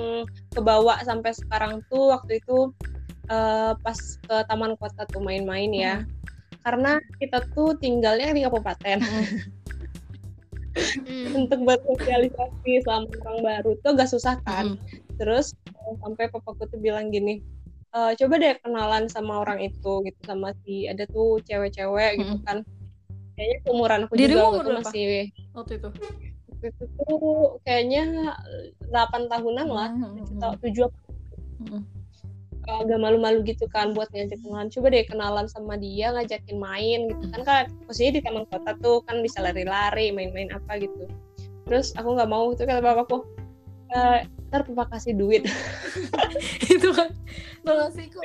kebawa 0.55 1.00
sampai 1.03 1.31
sekarang 1.36 1.83
tuh 1.91 2.15
waktu 2.15 2.39
itu 2.39 2.71
eh, 3.27 3.74
pas 3.75 4.00
ke 4.00 4.36
taman 4.48 4.79
kota 4.79 5.03
tuh 5.12 5.19
main-main 5.19 5.71
ya. 5.75 5.95
Karena 6.63 7.00
kita 7.19 7.43
tuh 7.51 7.75
tinggalnya 7.79 8.31
di 8.31 8.41
kabupaten. 8.48 9.00
Hmm. 10.79 11.33
untuk 11.36 11.65
bersosialisasi 11.65 12.86
sama 12.86 13.09
orang 13.25 13.39
baru 13.41 13.71
tuh 13.83 13.89
agak 13.98 14.09
susah 14.15 14.38
kan. 14.45 14.77
Mm. 14.77 15.01
terus 15.19 15.51
eh, 15.67 15.95
sampai 16.00 16.31
papaku 16.31 16.63
tuh 16.69 16.79
bilang 16.79 17.12
gini 17.12 17.43
"Eh, 17.89 18.12
coba 18.22 18.34
deh 18.38 18.53
kenalan 18.62 19.10
sama 19.10 19.41
orang 19.41 19.60
itu 19.65 19.91
gitu 20.05 20.19
sama 20.22 20.53
si 20.62 20.86
ada 20.86 21.10
tuh 21.10 21.41
cewek-cewek 21.41 22.22
gitu 22.22 22.36
Mm. 22.38 22.46
kan 22.46 22.58
kayaknya 23.34 23.58
umuran 23.72 24.01
aku 24.05 24.13
Dirimu 24.13 24.29
juga 24.29 24.43
umur 24.43 24.53
waktu 24.53 24.60
itu 24.60 24.69
berapa? 24.69 24.81
masih 24.86 25.05
Waktu 25.58 25.74
itu. 25.81 25.89
waktu 26.50 26.65
itu 26.69 26.84
tuh 26.93 27.17
kayaknya 27.63 28.03
8 28.93 29.22
tahunan 29.25 29.67
lah 29.67 29.89
tujuh 30.62 30.86
apa 30.86 31.00
Mm. 31.65 31.81
eh, 32.69 32.77
agak 32.86 33.00
malu-malu 33.01 33.41
gitu 33.41 33.65
kan 33.65 33.98
buat 33.98 34.05
ngajak 34.13 34.38
kenalan 34.38 34.69
coba 34.69 34.88
deh 34.93 35.03
kenalan 35.10 35.48
sama 35.50 35.74
dia 35.74 36.13
ngajakin 36.13 36.58
main 36.62 37.00
gitu 37.10 37.25
kan 37.34 37.41
kan 37.41 37.63
posisinya 37.89 38.12
di 38.13 38.22
taman 38.22 38.46
kota 38.46 38.72
tuh 38.77 39.01
kan 39.10 39.25
bisa 39.25 39.41
lari-lari 39.41 40.13
main-main 40.13 40.53
apa 40.53 40.77
gitu 40.77 41.10
terus 41.65 41.89
aku 41.98 42.13
nggak 42.13 42.29
mau 42.29 42.53
itu 42.53 42.62
kata 42.62 42.77
bapakku 42.79 43.25
"Eh, 43.89 44.22
ntar 44.49 44.65
papa 44.65 44.97
kasih 44.97 45.13
duit 45.13 45.45
itu 46.73 46.89
kan 46.91 47.13
donasiku. 47.61 48.17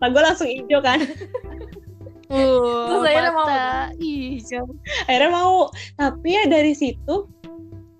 kata 0.00 0.06
gue 0.08 0.22
langsung 0.24 0.48
hijau 0.48 0.80
kan 0.80 1.00
Uh, 2.32 2.88
Terus 2.88 3.12
akhirnya 3.12 3.32
mau 3.36 3.48
hijau. 4.00 4.64
akhirnya 5.04 5.30
mau 5.36 5.54
tapi 6.00 6.32
ya 6.32 6.48
dari 6.48 6.72
situ 6.72 7.28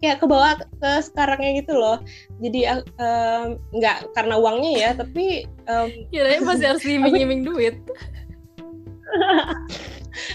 kayak 0.00 0.18
ke 0.18 0.26
bawah 0.26 0.56
ke 0.56 0.90
sekarangnya 1.04 1.60
gitu 1.60 1.76
loh 1.76 2.00
jadi 2.40 2.80
eh, 2.80 3.44
nggak 3.76 4.16
karena 4.16 4.40
uangnya 4.40 4.72
ya 4.72 4.90
tapi 5.04 5.44
em, 5.68 5.88
Kirain 6.08 6.48
masih 6.48 6.72
harus 6.72 6.80
diiming-iming 6.88 7.44
duit. 7.44 7.76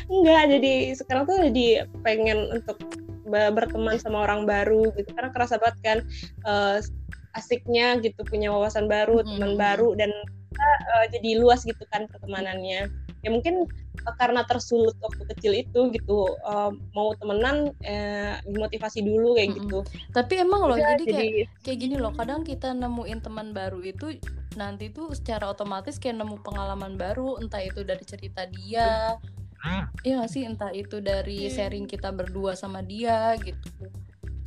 Enggak, 0.08 0.44
jadi 0.54 0.74
sekarang 0.94 1.24
tuh 1.26 1.38
jadi 1.50 1.90
pengen 2.06 2.54
untuk 2.54 2.78
berteman 3.28 4.00
sama 4.00 4.24
orang 4.24 4.48
baru 4.48 4.90
gitu 4.96 5.12
karena 5.14 5.30
kerasa 5.36 5.60
banget 5.60 5.78
kan 5.84 5.98
eh, 6.48 6.80
asiknya 7.38 8.02
gitu 8.02 8.26
punya 8.26 8.50
wawasan 8.50 8.90
baru, 8.90 9.22
Mm-mm. 9.22 9.38
teman 9.38 9.54
baru 9.56 9.94
dan 9.94 10.10
kita, 10.50 10.70
eh, 10.74 11.06
jadi 11.14 11.30
luas 11.38 11.62
gitu 11.62 11.86
kan 11.94 12.10
pertemanannya. 12.10 12.90
ya 13.26 13.34
mungkin 13.34 13.66
uh, 14.06 14.16
karena 14.22 14.46
tersulut 14.46 14.94
waktu 15.02 15.26
kecil 15.36 15.54
itu 15.58 15.90
gitu 15.90 16.38
uh, 16.46 16.70
mau 16.94 17.18
temenan 17.18 17.74
eh, 17.82 18.38
dimotivasi 18.46 19.02
dulu 19.02 19.34
kayak 19.36 19.58
Mm-mm. 19.58 19.60
gitu 19.66 19.80
Tapi 20.14 20.34
emang 20.38 20.70
loh, 20.70 20.78
jadi 20.78 21.02
kayak 21.02 21.18
jadi 21.18 21.42
kayak 21.66 21.78
gini 21.82 21.96
loh. 21.98 22.14
Kadang 22.14 22.46
kita 22.46 22.78
nemuin 22.78 23.20
teman 23.26 23.58
baru 23.58 23.82
itu 23.82 24.22
nanti 24.54 24.94
tuh 24.94 25.18
secara 25.18 25.50
otomatis 25.50 25.98
kayak 25.98 26.22
nemu 26.22 26.46
pengalaman 26.46 26.94
baru, 26.94 27.42
entah 27.42 27.60
itu 27.60 27.82
dari 27.82 28.06
cerita 28.06 28.46
dia, 28.46 29.18
iya 30.04 30.22
gak 30.22 30.32
sih, 30.32 30.46
entah 30.46 30.72
itu 30.72 31.00
dari 31.00 31.48
Hmm. 31.48 31.54
sharing 31.54 31.86
kita 31.86 32.10
berdua 32.12 32.54
sama 32.54 32.80
dia 32.82 33.36
gitu. 33.42 33.68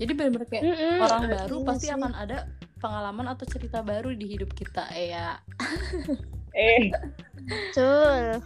Jadi 0.00 0.12
bener-bener 0.16 0.48
kayak 0.48 0.64
Mm-mm. 0.64 0.96
orang 1.04 1.22
baru 1.28 1.56
iya 1.60 1.66
pasti 1.68 1.86
sih. 1.86 1.92
akan 1.92 2.12
ada 2.16 2.38
pengalaman 2.80 3.26
atau 3.28 3.44
cerita 3.44 3.84
baru 3.84 4.16
di 4.16 4.26
hidup 4.26 4.50
kita 4.56 4.88
ya. 4.96 5.36
eh 6.54 6.90
Betul. 7.50 8.38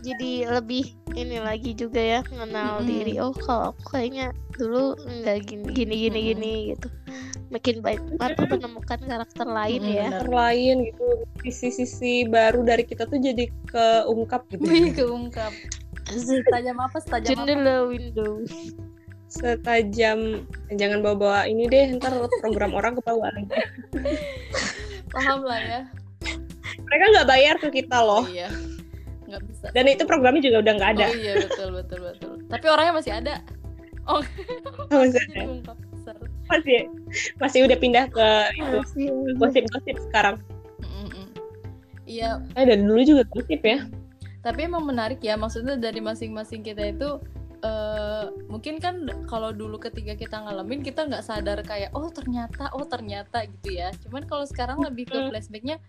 Jadi 0.00 0.48
lebih 0.48 0.96
ini 1.12 1.44
lagi 1.44 1.76
juga 1.76 2.00
ya 2.00 2.20
mengenal 2.32 2.80
Mm-mm. 2.80 2.88
diri. 2.88 3.14
Oh, 3.20 3.36
kalau 3.36 3.76
aku 3.76 3.92
kayaknya 3.92 4.32
dulu 4.56 4.96
nggak 4.96 5.44
gini 5.44 5.66
gini 5.74 5.94
gini 6.08 6.18
Mm-mm. 6.20 6.28
gini 6.32 6.52
gitu. 6.72 6.88
Makin 7.52 7.84
baik 7.84 8.00
apa 8.24 8.42
menemukan 8.48 9.00
karakter 9.04 9.44
lain 9.44 9.82
Mm-mm, 9.84 9.98
ya. 10.00 10.08
benar. 10.08 10.28
lain 10.30 10.76
gitu 10.88 11.06
sisi-sisi 11.44 12.24
baru 12.24 12.64
dari 12.64 12.88
kita 12.88 13.04
tuh 13.04 13.20
jadi 13.20 13.44
keungkap 13.68 14.48
gitu 14.48 14.64
Wih, 14.64 14.88
keungkap. 14.96 15.52
Setajam 16.08 16.80
apa? 16.80 16.96
Setajam 17.04 17.28
apa? 17.28 17.44
Jendela 17.44 17.76
Windows. 17.88 18.52
setajam 19.34 20.46
jangan 20.78 21.02
bawa-bawa 21.02 21.50
ini 21.50 21.66
deh 21.66 21.98
ntar 21.98 22.14
program 22.38 22.70
orang 22.70 22.94
ke 22.94 23.02
bawah 23.02 23.26
lagi 23.34 23.50
Paham 25.10 25.42
lah 25.42 25.58
ya. 25.58 25.80
Mereka 26.94 27.06
nggak 27.10 27.28
bayar 27.28 27.54
ke 27.58 27.68
kita 27.74 27.98
loh 27.98 28.22
Oh, 28.22 28.30
iya. 28.30 28.46
Nggak 29.26 29.42
bisa. 29.50 29.66
dan 29.74 29.84
itu 29.90 30.06
programnya 30.06 30.38
juga 30.46 30.62
udah 30.62 30.72
nggak 30.78 30.90
ada 30.94 31.06
Oh 31.10 31.16
iya 31.18 31.32
betul 31.42 31.68
betul 31.74 31.98
betul. 32.06 32.32
Tapi 32.46 32.66
orangnya 32.70 32.94
masih 32.94 33.12
ada. 33.18 33.34
Oh, 34.06 34.22
ungkap 34.94 35.74
besar. 35.90 36.14
masih 36.46 36.78
masih 37.40 37.58
udah 37.66 37.78
pindah 37.80 38.04
ke 38.12 38.26
itu 38.54 38.76
Masih. 38.78 39.06
gosip-gosip 39.40 39.96
sekarang. 40.06 40.36
Iya, 42.04 42.44
eh 42.52 42.68
dari 42.68 42.84
dulu 42.84 43.00
juga 43.00 43.24
gosip 43.26 43.64
ya 43.64 43.80
tapi 44.44 44.68
emang 44.68 44.84
menarik 44.84 45.24
ya. 45.24 45.40
Maksudnya 45.40 45.80
dari 45.80 46.04
masing-masing 46.04 46.60
kita 46.60 46.92
itu 46.92 47.16
eh 47.64 48.24
mungkin 48.52 48.76
kan 48.76 49.08
kalau 49.24 49.48
dulu 49.48 49.80
ketika 49.80 50.12
kita 50.12 50.36
ngalamin 50.44 50.84
kita 50.84 51.08
nggak 51.08 51.24
sadar 51.24 51.64
kayak 51.64 51.96
oh 51.96 52.12
ternyata 52.12 52.68
oh 52.76 52.84
ternyata 52.84 53.48
gitu 53.48 53.80
ya. 53.80 53.88
Cuman 54.04 54.28
kalau 54.28 54.44
sekarang 54.44 54.84
lebih 54.84 55.08
ke 55.08 55.16
flashbacknya 55.32 55.80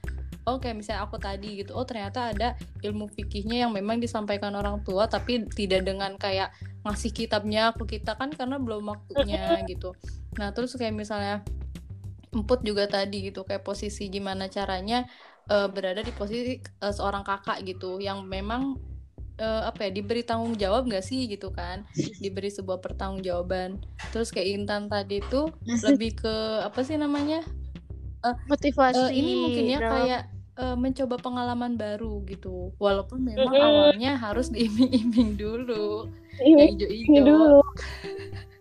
oh 0.48 0.62
kayak 0.62 0.80
misalnya 0.80 1.04
aku 1.04 1.20
tadi 1.20 1.60
gitu. 1.60 1.76
Oh 1.76 1.84
ternyata 1.84 2.32
ada 2.32 2.56
ilmu 2.80 3.12
fikihnya 3.12 3.68
yang 3.68 3.72
memang 3.76 4.00
disampaikan 4.00 4.56
orang 4.56 4.80
tua 4.88 5.10
tapi 5.12 5.44
tidak 5.52 5.84
dengan 5.84 6.16
kayak 6.16 6.56
ngasih 6.88 7.12
kitabnya 7.12 7.76
ke 7.76 8.00
kita 8.00 8.16
kan 8.16 8.32
karena 8.32 8.56
belum 8.56 8.88
waktunya 8.88 9.60
gitu. 9.68 9.92
Nah 10.40 10.56
terus 10.56 10.78
kayak 10.80 10.96
misalnya 10.96 11.44
emput 12.32 12.64
juga 12.64 12.88
tadi 12.88 13.28
gitu. 13.34 13.44
Kayak 13.44 13.68
posisi 13.68 14.08
gimana 14.08 14.48
caranya 14.48 15.04
eh, 15.52 15.68
berada 15.68 16.00
di 16.00 16.14
posisi 16.16 16.56
eh, 16.62 16.94
seorang 16.94 17.28
kakak 17.28 17.68
gitu. 17.68 18.00
Yang 18.00 18.24
memang 18.24 18.95
eh, 19.40 19.62
apa 19.68 19.88
ya 19.88 19.92
diberi 19.92 20.24
tanggung 20.24 20.56
jawab 20.56 20.88
gak 20.88 21.06
sih 21.06 21.28
gitu 21.28 21.52
kan? 21.52 21.84
Diberi 22.24 22.50
sebuah 22.52 22.80
pertanggungjawaban. 22.80 23.84
Terus 24.16 24.32
kayak 24.32 24.48
Intan 24.64 24.88
tadi 24.88 25.20
tuh 25.28 25.52
lebih 25.66 26.20
ke 26.20 26.36
apa 26.64 26.80
sih 26.82 26.96
namanya 26.96 27.44
Motivasi. 28.50 28.98
Eh, 28.98 29.12
ini 29.22 29.32
mungkin 29.38 29.64
ya 29.70 29.80
kayak 29.86 30.22
eh, 30.58 30.78
mencoba 30.78 31.16
pengalaman 31.22 31.78
baru 31.78 32.26
gitu. 32.26 32.74
Walaupun 32.82 33.22
memang 33.22 33.54
awalnya 33.54 34.18
harus 34.18 34.50
diiming-iming 34.50 35.38
dulu. 35.38 36.10
Yang 36.42 36.82
hijau-hijau. 36.82 37.14
dulu 37.24 37.60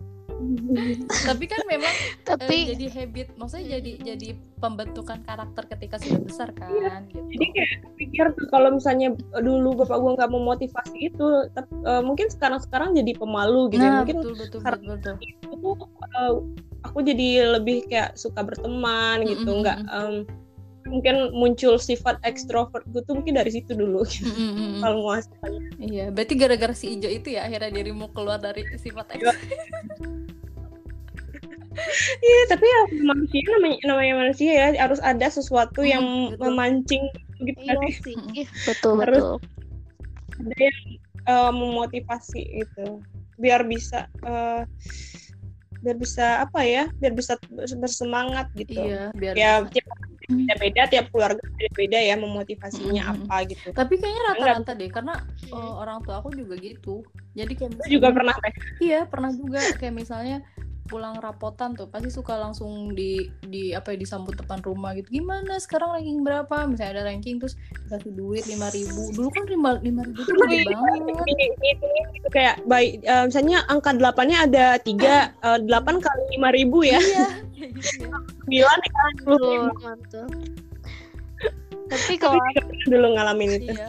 tapi 1.25 1.45
kan 1.45 1.61
memang 1.65 1.89
eh, 1.91 2.23
tapi 2.25 2.57
jadi 2.71 2.87
habit 2.91 3.29
maksudnya 3.35 3.79
jadi 3.79 3.93
jadi 4.15 4.29
pembentukan 4.59 5.19
karakter 5.23 5.65
ketika 5.69 5.97
sudah 5.99 6.21
besar 6.21 6.49
kan 6.53 7.05
gitu 7.09 7.25
jadi 7.31 7.47
kayak 7.51 7.71
pikir 7.97 8.27
tuh 8.33 8.47
kalau 8.49 8.73
misalnya 8.73 9.13
dulu 9.35 9.79
bapak 9.79 9.97
gua 9.97 10.11
nggak 10.15 10.31
memotivasi 10.31 10.99
itu 11.09 11.27
tapi, 11.53 11.73
eh, 11.83 12.03
mungkin 12.03 12.27
sekarang 12.29 12.61
sekarang 12.61 12.93
jadi 12.93 13.13
pemalu 13.15 13.71
gitu 13.71 13.81
ya. 13.81 13.91
nah 13.91 13.97
mungkin 14.01 14.17
betul 14.19 14.33
betul 14.35 14.61
karena- 14.61 14.97
betul, 14.97 15.15
betul. 15.15 15.15
itu 15.23 15.51
tuh 15.55 15.77
eh, 16.15 16.35
aku 16.85 16.99
jadi 17.01 17.29
lebih 17.55 17.89
kayak 17.89 18.15
suka 18.15 18.41
berteman 18.41 19.25
gitu 19.25 19.49
Mm-mm, 19.49 19.61
nggak 19.65 19.79
em, 19.89 20.15
mungkin 20.85 21.33
muncul 21.33 21.81
sifat 21.81 22.21
ekstrovert 22.23 22.85
gue 22.93 23.01
tuh 23.01 23.17
mungkin 23.17 23.41
dari 23.41 23.49
situ 23.49 23.73
dulu 23.73 24.05
gitu. 24.05 24.29
Mm, 24.29 24.37
mm, 24.37 24.53
mm, 24.53 24.69
mm. 24.77 24.83
kalau 24.85 25.17
iya 25.81 26.13
berarti 26.13 26.35
gara-gara 26.37 26.75
si 26.77 26.93
ijo 26.93 27.09
itu 27.09 27.33
ya 27.33 27.49
akhirnya 27.49 27.73
dirimu 27.75 28.13
keluar 28.13 28.37
dari 28.37 28.69
sifat 28.77 29.17
Iya. 29.17 29.33
iya 32.21 32.41
tapi 32.49 32.65
ya 32.65 32.81
manusia 33.03 33.43
namanya 33.51 33.79
namanya 33.85 34.15
manusia 34.17 34.51
ya 34.53 34.67
harus 34.79 35.01
ada 35.01 35.27
sesuatu 35.29 35.81
Mm, 35.81 35.91
yang 35.91 36.05
betul. 36.31 36.41
memancing 36.49 37.05
gitu 37.41 37.61
iya 37.61 37.75
kan 37.75 37.91
sih. 38.01 38.15
Mm-mm. 38.17 38.39
Ih, 38.39 38.49
betul 38.65 38.95
Terus- 39.03 39.27
betul. 39.35 39.37
ada 40.45 40.57
yang 40.61 40.79
eh, 41.25 41.53
memotivasi 41.53 42.43
gitu 42.63 42.87
biar 43.35 43.65
bisa 43.65 44.07
eh, 44.23 44.63
biar 45.79 45.97
bisa 45.97 46.41
apa 46.41 46.65
ya 46.65 46.89
biar 46.97 47.13
bisa 47.13 47.37
bersemangat 47.77 48.49
gitu 48.57 48.81
iya 48.81 49.13
biar 49.13 49.35
ya 49.37 49.53
bisa. 49.61 49.73
tiap 49.77 49.87
beda-beda 50.25 50.83
tiap 50.89 51.07
keluarga 51.13 51.45
beda-beda 51.53 51.99
ya 52.01 52.17
memotivasinya 52.17 53.03
Mm-mm. 53.05 53.29
apa 53.29 53.37
gitu 53.45 53.69
tapi 53.71 54.01
kayaknya 54.01 54.23
rata-rata 54.33 54.73
deh 54.73 54.89
karena 54.89 55.15
eh, 55.45 55.73
orang 55.77 56.01
tua 56.01 56.25
aku 56.25 56.33
juga 56.33 56.57
gitu 56.57 57.05
jadi 57.37 57.53
kayak 57.53 57.77
Aku 57.77 57.89
juga 57.93 58.09
misalnya- 58.09 58.17
pernah 58.17 58.37
Iya 58.81 59.01
pernah 59.05 59.31
juga 59.33 59.61
kayak 59.77 59.95
misalnya 59.95 60.37
pulang 60.85 61.17
rapotan 61.17 61.73
tuh 61.73 61.89
pasti 61.89 62.13
suka 62.13 62.37
langsung 62.37 62.93
di 62.93 63.33
di 63.49 63.73
apa 63.73 63.97
ya 63.97 64.05
disambut 64.05 64.37
depan 64.37 64.61
rumah 64.61 64.93
gitu. 64.93 65.21
Gimana? 65.21 65.57
Sekarang 65.57 65.97
ranking 65.97 66.21
berapa? 66.21 66.69
Misalnya 66.69 67.01
ada 67.01 67.03
ranking 67.09 67.41
terus 67.41 67.57
dikasih 67.89 68.13
duit 68.13 68.45
lima 68.45 68.69
ribu. 68.69 69.09
Dulu 69.17 69.29
kan 69.33 69.45
lima 69.49 69.71
lima 69.81 70.05
ribu 70.05 70.21
tuh 70.29 70.35
gede 70.45 70.69
banget. 70.69 71.25
Ini 71.25 71.45
itu 71.73 71.87
gitu 72.21 72.29
kayak 72.29 72.61
baik 72.69 73.01
eh, 73.01 73.25
misalnya 73.25 73.65
angka 73.73 73.97
delapannya 73.97 74.39
ada 74.45 74.67
tiga 74.77 75.33
eh, 75.47 75.59
delapan 75.65 75.97
kali 76.05 76.23
lima 76.37 76.49
ribu 76.53 76.85
ya. 76.85 77.01
Iya. 77.01 77.27
Ya. 78.45 78.69
sembilan 78.69 78.81
kali 78.93 79.13
sepuluh 79.25 79.39
Mantul, 79.81 80.27
ribu. 80.29 80.47
Tapi 81.89 82.15
kalau 82.21 82.37
dulu 82.85 83.09
ngalamin 83.17 83.51
itu. 83.57 83.73
iya 83.73 83.89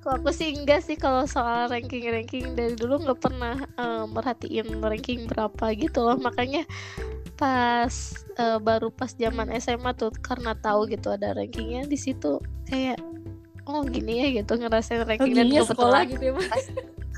kalau 0.00 0.16
aku 0.16 0.32
sih 0.32 0.56
enggak 0.56 0.80
sih 0.80 0.96
kalau 0.96 1.28
soal 1.28 1.68
ranking-ranking 1.68 2.56
dari 2.56 2.72
dulu 2.72 3.04
nggak 3.04 3.20
pernah 3.20 3.56
eh, 3.76 4.04
merhatiin 4.08 4.80
ranking 4.80 5.28
berapa 5.28 5.76
gitu 5.76 6.00
loh. 6.04 6.16
Makanya 6.16 6.64
pas 7.36 7.92
eh, 8.36 8.58
baru 8.60 8.88
pas 8.92 9.12
zaman 9.12 9.52
SMA 9.60 9.92
tuh 9.96 10.12
karena 10.24 10.56
tahu 10.56 10.88
gitu 10.88 11.12
ada 11.12 11.36
rankingnya 11.36 11.84
di 11.88 11.96
situ 11.96 12.40
kayak 12.68 13.00
oh 13.68 13.84
gini 13.84 14.24
ya 14.24 14.26
gitu 14.42 14.56
ngerasain 14.56 15.04
oh, 15.04 15.08
ranking 15.08 15.32
dan 15.36 15.46
gini 15.48 15.60
ya 15.60 15.64
sekolah 15.64 16.04
kebetulan 16.04 16.12
gitu 16.12 16.24
ya 16.24 16.32
Mas? 16.36 16.64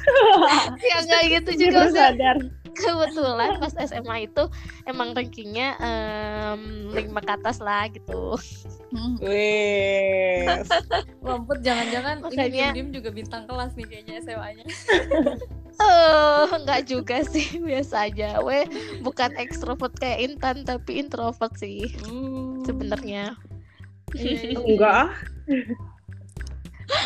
ya 0.90 0.96
enggak 1.06 1.22
gitu 1.38 1.50
juga 1.66 1.80
sadar. 1.90 2.36
Kebetulan 2.72 3.60
pas 3.60 3.74
SMA 3.84 4.16
itu 4.32 4.44
emang 4.88 5.12
rankingnya 5.12 5.76
em, 5.76 6.88
lima 6.90 7.20
ke 7.20 7.32
atas 7.36 7.60
lah 7.60 7.84
gitu 7.92 8.34
Hmm. 8.92 9.16
Wih, 9.18 10.44
Lamput 11.24 11.58
jangan-jangan 11.66 12.28
ini 12.28 12.46
diem-diem 12.52 12.88
juga 12.92 13.08
bintang 13.08 13.48
kelas 13.48 13.72
nih 13.72 13.86
kayaknya 13.88 14.14
SMA-nya 14.20 14.64
Eh, 15.72 16.44
enggak 16.60 16.80
juga 16.84 17.24
sih, 17.24 17.56
biasa 17.64 18.06
aja. 18.06 18.38
Weh, 18.38 18.68
bukan 19.00 19.32
ekstrovert 19.34 19.96
kayak 19.96 20.20
Intan 20.22 20.62
tapi 20.62 21.00
introvert 21.00 21.56
sih 21.56 21.88
Hmm. 22.04 22.60
sebenarnya. 22.62 23.32
Iya, 24.12 24.52
iya. 24.52 24.58
enggak 24.60 24.94
ah. 25.08 25.10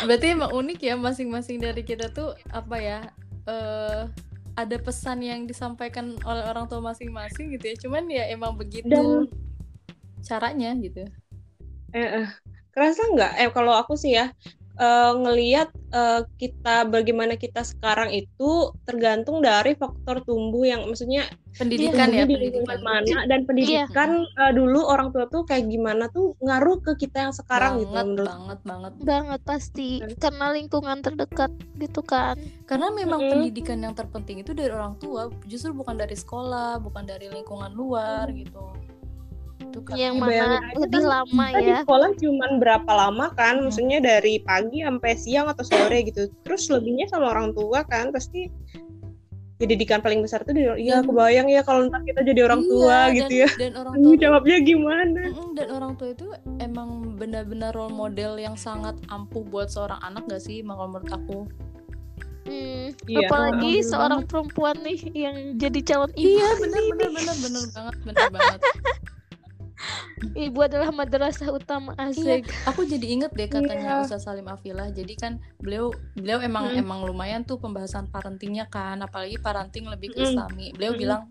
Berarti 0.03 0.35
emang 0.35 0.51
unik 0.51 0.79
ya 0.83 0.95
masing-masing 0.95 1.63
dari 1.63 1.81
kita 1.81 2.11
tuh 2.11 2.35
apa 2.51 2.75
ya? 2.77 2.99
eh 3.47 4.03
ada 4.57 4.75
pesan 4.75 5.23
yang 5.23 5.47
disampaikan 5.47 6.19
oleh 6.27 6.43
orang 6.43 6.67
tua 6.67 6.83
masing-masing 6.83 7.55
gitu 7.55 7.71
ya. 7.71 7.75
Cuman 7.79 8.03
ya 8.11 8.27
emang 8.27 8.59
begitu 8.59 8.91
Dan- 8.91 9.31
caranya 10.19 10.75
gitu. 10.75 11.07
Eh, 11.97 12.09
eh. 12.21 12.27
kerasa 12.73 13.01
nggak? 13.09 13.31
Eh 13.41 13.49
kalau 13.49 13.73
aku 13.73 13.97
sih 13.97 14.13
ya 14.13 14.29
eh, 14.77 15.11
ngelihat 15.17 15.73
eh, 15.89 16.21
kita 16.37 16.85
bagaimana 16.85 17.33
kita 17.33 17.65
sekarang 17.65 18.13
itu 18.13 18.69
tergantung 18.85 19.41
dari 19.41 19.73
faktor 19.73 20.21
tumbuh 20.21 20.61
yang 20.61 20.85
maksudnya 20.85 21.25
Pendidikan 21.57 22.13
ya, 22.13 22.21
tumbuh 22.21 22.37
di 22.37 22.37
pendidikan. 22.37 22.41
lingkungan 22.53 22.81
mana 22.85 23.17
dan 23.25 23.39
pendidikan 23.49 24.09
eh, 24.29 24.51
dulu 24.53 24.79
orang 24.85 25.09
tua 25.09 25.25
tuh 25.25 25.41
kayak 25.49 25.65
gimana 25.73 26.05
tuh 26.13 26.37
ngaruh 26.37 26.77
ke 26.85 26.93
kita 27.01 27.17
yang 27.25 27.33
sekarang 27.33 27.81
gitu 27.81 27.89
banget, 27.89 28.05
menurut 28.13 28.29
banget, 28.29 28.59
banget. 28.61 28.91
Banget 29.01 29.41
pasti 29.41 29.89
karena 30.21 30.45
lingkungan 30.53 30.97
terdekat 31.01 31.51
gitu 31.81 32.01
kan. 32.05 32.37
Karena 32.69 32.93
memang 32.93 33.25
Mm-mm. 33.25 33.31
pendidikan 33.33 33.81
yang 33.81 33.97
terpenting 33.97 34.45
itu 34.45 34.53
dari 34.53 34.69
orang 34.69 35.01
tua, 35.01 35.33
justru 35.49 35.73
bukan 35.73 35.97
dari 35.97 36.13
sekolah, 36.13 36.77
bukan 36.77 37.09
dari 37.09 37.25
lingkungan 37.33 37.73
luar 37.73 38.29
gitu. 38.37 38.69
Itu 39.67 39.79
kan 39.81 39.95
yang 39.95 40.15
Ya, 40.15 40.21
mana 40.45 40.57
lebih 40.73 40.91
kan 40.97 41.03
lama 41.05 41.43
kita 41.45 41.59
di 41.59 41.67
ya 41.67 41.77
sekolah 41.81 42.09
cuman 42.15 42.51
berapa 42.57 42.91
lama 42.91 43.25
kan 43.31 43.53
Hmm. 43.55 43.63
maksudnya 43.67 43.99
dari 43.99 44.39
pagi 44.39 44.79
sampai 44.79 45.11
siang 45.13 45.47
atau 45.47 45.61
sore 45.61 45.99
gitu. 46.03 46.27
Terus 46.41 46.67
lebihnya 46.67 47.05
sama 47.07 47.29
orang 47.29 47.51
tua 47.51 47.83
kan 47.83 48.09
pasti 48.09 48.47
ya 49.57 49.65
didikan 49.65 49.99
paling 49.99 50.21
besar 50.21 50.41
tuh 50.41 50.53
dari 50.53 50.69
iya 50.79 51.01
Dan- 51.01 51.09
kebayang 51.09 51.47
ya 51.49 51.61
kalau 51.61 51.89
ntar 51.89 52.01
kita 52.03 52.21
jadi 52.21 52.45
orang 52.45 52.61
Iya, 52.61 52.69
tua 52.69 52.93
dan, 52.93 53.15
gitu 53.15 53.33
ya. 53.35 53.49
dan 53.57 53.71
orang 53.75 53.93
tua 53.97 54.13
jawabnya 54.15 54.57
gimana? 54.61 55.21
Dan 55.51 55.67
orang 55.71 55.91
tua 55.97 56.09
itu 56.13 56.27
emang 56.59 56.89
benar-benar 57.17 57.73
role 57.73 57.89
model 57.91 58.37
yang 58.37 58.53
sangat 58.53 58.93
ampuh 59.07 59.41
buat 59.43 59.67
seorang 59.67 59.97
anak 59.99 60.25
gak 60.25 60.39
sih 60.39 60.61
kalau 60.61 60.85
menurut 60.87 61.09
aku? 61.09 61.39
Hmm, 62.45 62.93
Iya. 63.03 63.27
apalagi 63.27 63.73
Bener 63.75 63.89
seorang 63.89 64.21
perempuan 64.23 64.77
nih 64.79 64.99
yang 65.11 65.35
jadi 65.57 65.79
calon 65.83 66.11
ibu. 66.13 66.31
iya 66.31 66.47
benar 66.55 66.81
benar 66.87 67.09
benar 67.11 67.35
benar 67.35 67.63
banget 67.67 67.95
benar 68.05 68.27
banget 68.31 68.59
ibu 70.33 70.59
adalah 70.65 70.89
madrasah 70.89 71.53
utama 71.53 71.93
Iya, 71.97 72.41
asik 72.41 72.43
aku 72.65 72.81
jadi 72.89 73.05
inget 73.05 73.31
deh 73.37 73.45
katanya 73.45 74.01
Iya. 74.01 74.05
Ustaz 74.05 74.25
Salim 74.25 74.49
Afilah. 74.49 74.89
Jadi 74.89 75.13
kan 75.13 75.37
beliau 75.61 75.93
beliau 76.17 76.41
emang 76.41 76.73
Mm. 76.73 76.81
emang 76.81 76.99
lumayan 77.05 77.45
tuh 77.45 77.61
pembahasan 77.61 78.09
parentingnya 78.09 78.65
kan, 78.67 78.97
apalagi 79.01 79.37
parenting 79.37 79.85
lebih 79.85 80.17
ke 80.17 80.21
Mm. 80.21 80.25
Islami. 80.25 80.67
Beliau 80.73 80.93
Mm. 80.97 80.99
bilang 80.99 81.21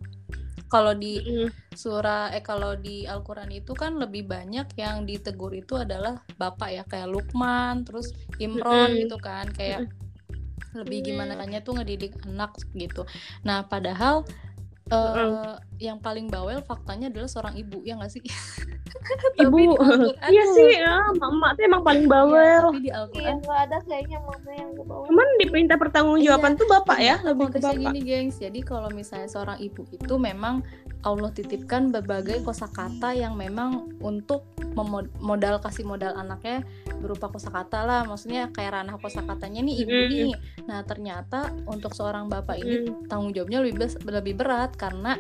kalau 0.67 0.95
di 0.95 1.19
Mm. 1.19 1.49
surah 1.75 2.35
eh 2.35 2.43
kalau 2.43 2.75
di 2.75 3.07
Al-Qur'an 3.07 3.51
itu 3.51 3.75
kan 3.75 3.99
lebih 3.99 4.27
banyak 4.27 4.71
yang 4.79 5.07
ditegur 5.07 5.55
itu 5.55 5.79
adalah 5.79 6.23
bapak 6.39 6.69
ya 6.71 6.83
kayak 6.87 7.11
Lukman, 7.11 7.83
terus 7.83 8.15
Imron 8.39 8.95
Mm-mm. 8.95 9.01
gitu 9.07 9.17
kan, 9.19 9.47
kayak 9.51 9.91
lebih 10.75 11.01
Mm. 11.03 11.07
gimana 11.09 11.33
caranya 11.39 11.61
tuh 11.63 11.73
ngedidik 11.79 12.19
anak 12.27 12.53
gitu. 12.75 13.07
Nah, 13.47 13.65
padahal 13.65 14.27
eh, 14.87 15.53
yang 15.79 15.99
paling 15.99 16.27
bawel 16.27 16.63
faktanya 16.63 17.11
adalah 17.11 17.27
seorang 17.27 17.55
ibu 17.55 17.83
ya 17.83 17.95
nggak 17.95 18.11
sih? 18.11 18.23
Ibu. 19.37 19.77
iya 20.27 20.45
sih 20.49 20.81
ya 20.81 20.97
emak 21.13 21.51
tuh 21.55 21.63
emang 21.65 21.83
paling 21.85 22.05
Iya, 22.05 22.11
bawel. 22.11 22.63
tapi 22.65 22.79
di 22.79 22.89
iya 22.89 22.95
Al-Quran 22.97 23.37
nggak 23.39 23.61
ada 23.61 23.77
kayaknya 23.85 24.19
mama 24.19 24.51
yang 24.51 24.71
bawah 24.79 25.05
cuman 25.07 25.27
diperintah 25.37 25.77
pertanggungjawaban 25.77 26.53
tuh 26.57 26.67
bapak 26.67 26.99
ya 26.99 27.15
Nah, 27.17 27.29
lebih 27.29 27.47
ke 27.53 27.59
bapak. 27.61 27.77
gini 27.77 28.01
gengs. 28.01 28.37
Jadi 28.39 28.61
kalau 28.63 28.89
misalnya 28.91 29.29
seorang 29.29 29.59
ibu 29.61 29.85
itu 29.87 30.15
memang 30.17 30.65
Allah 31.07 31.31
titipkan 31.31 31.95
berbagai 31.95 32.43
kosakata 32.43 33.15
yang 33.15 33.39
memang 33.39 33.95
untuk 34.03 34.43
modal 35.23 35.63
kasih 35.63 35.87
modal 35.87 36.19
anaknya 36.19 36.67
berupa 36.99 37.31
kosakata 37.31 37.87
lah 37.87 38.03
maksudnya 38.03 38.51
kayak 38.51 38.83
ranah 38.83 38.99
kosakatanya 38.99 39.63
nih 39.63 39.87
ibu 39.87 39.95
Mm. 39.95 40.09
nih 40.11 40.33
nah 40.67 40.83
ternyata 40.83 41.55
untuk 41.71 41.95
seorang 41.95 42.27
bapak 42.27 42.59
ini 42.59 42.91
Mm. 42.91 43.07
tanggung 43.07 43.31
jawabnya 43.31 43.63
lebih 43.63 43.87
lebih 44.03 44.35
berat 44.35 44.75
karena 44.75 45.15